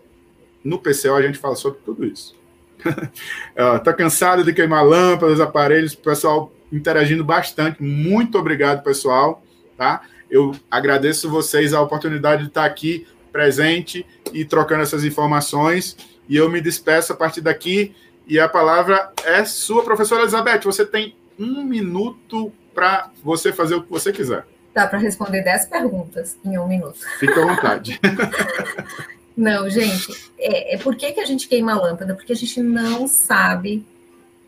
[0.64, 2.34] No PCO a gente fala sobre tudo isso.
[3.76, 7.82] Está cansado de queimar lâmpadas, aparelhos, pessoal interagindo bastante.
[7.82, 9.42] Muito obrigado, pessoal.
[9.76, 10.02] Tá?
[10.30, 15.96] Eu agradeço vocês a oportunidade de estar aqui presente e trocando essas informações.
[16.28, 17.94] E eu me despeço a partir daqui.
[18.26, 20.60] E a palavra é sua, professora Elizabeth.
[20.64, 24.44] Você tem um minuto para você fazer o que você quiser.
[24.74, 26.98] Dá para responder dez perguntas em um minuto.
[27.18, 28.00] Fica à vontade.
[29.36, 32.14] Não, gente, é, é, por que, que a gente queima a lâmpada?
[32.14, 33.84] Porque a gente não sabe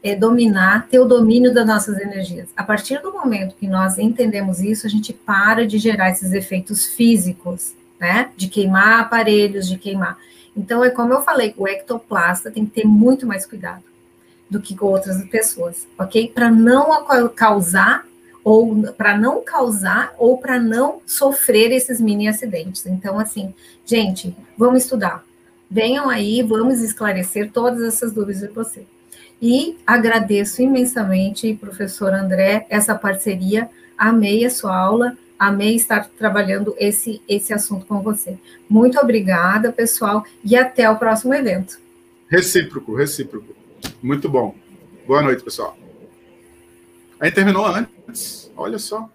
[0.02, 2.48] é, dominar, ter o domínio das nossas energias.
[2.56, 6.86] A partir do momento que nós entendemos isso, a gente para de gerar esses efeitos
[6.86, 8.30] físicos, né?
[8.36, 10.18] De queimar aparelhos, de queimar.
[10.56, 13.82] Então, é como eu falei, o ectoplasta tem que ter muito mais cuidado
[14.48, 16.32] do que com outras pessoas, ok?
[16.34, 18.06] Para não causar
[18.42, 22.86] ou para não causar ou para não sofrer esses mini acidentes.
[22.86, 25.22] Então, assim, gente, vamos estudar.
[25.70, 28.86] Venham aí, vamos esclarecer todas essas dúvidas de você.
[29.40, 33.70] E agradeço imensamente, professor André, essa parceria.
[33.96, 38.36] Amei a sua aula, amei estar trabalhando esse, esse assunto com você.
[38.68, 41.78] Muito obrigada, pessoal, e até o próximo evento.
[42.28, 43.54] Recíproco, recíproco.
[44.02, 44.54] Muito bom.
[45.06, 45.76] Boa noite, pessoal.
[47.20, 48.50] Aí terminou antes.
[48.56, 49.08] Olha só.